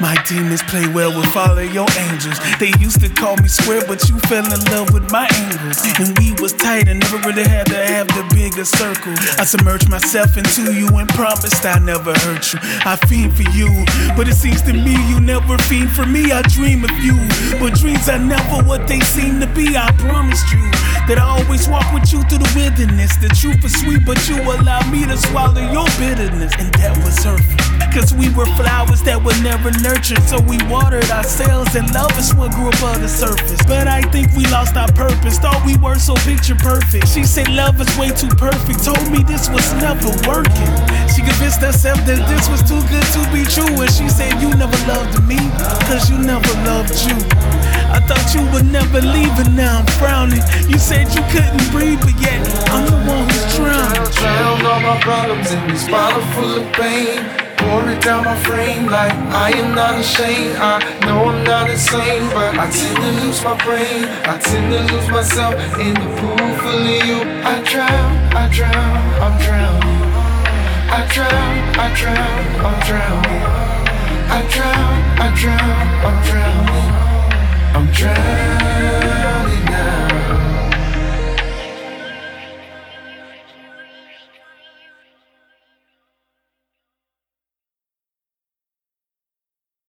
[0.00, 2.40] My demons play well with follow your angels.
[2.58, 5.84] They used to call me square, but you fell in love with my angles.
[5.98, 9.12] When we was tight, I never really had to have the bigger circle.
[9.38, 12.58] I submerged myself into you and promised I never hurt you.
[12.62, 13.68] I fiend for you,
[14.16, 16.32] but it seems to me you never fiend for me.
[16.32, 17.16] I dream of you,
[17.60, 19.76] but dreams are never what they seem to be.
[19.76, 20.64] I promised you
[21.08, 23.16] that I always walk with you through the wilderness.
[23.18, 27.20] The truth is sweet, but you allow me to swallow your bitterness, and that was
[27.22, 27.70] hurtful.
[27.92, 32.54] Cause we were flowers that were never so we watered ourselves, and love is what
[32.54, 33.58] grew above the surface.
[33.66, 37.08] But I think we lost our purpose, thought we were so picture perfect.
[37.08, 40.70] She said love is way too perfect, told me this was never working.
[41.10, 44.54] She convinced herself that this was too good to be true, and she said you
[44.54, 45.42] never loved me,
[45.90, 47.18] cause you never loved you.
[47.90, 50.42] I thought you would never leave, and now I'm frowning.
[50.70, 52.38] You said you couldn't breathe, but yet
[52.70, 54.06] I'm the one who's drowning.
[54.14, 57.39] Drown all my problems in this bottle full of pain.
[57.60, 59.12] Pour it down my frame like
[59.46, 60.56] I am not ashamed.
[60.56, 64.04] I know I'm not insane, but I tend to lose my brain.
[64.24, 67.20] I tend to lose myself in the pool full of you.
[67.52, 68.10] I drown,
[68.42, 70.00] I drown, I'm drowning.
[70.98, 71.54] I drown,
[71.84, 73.60] I drown, I'm drowning.
[74.36, 77.10] I drown, I drown, I'm drowning
[77.72, 78.69] I'm drowning.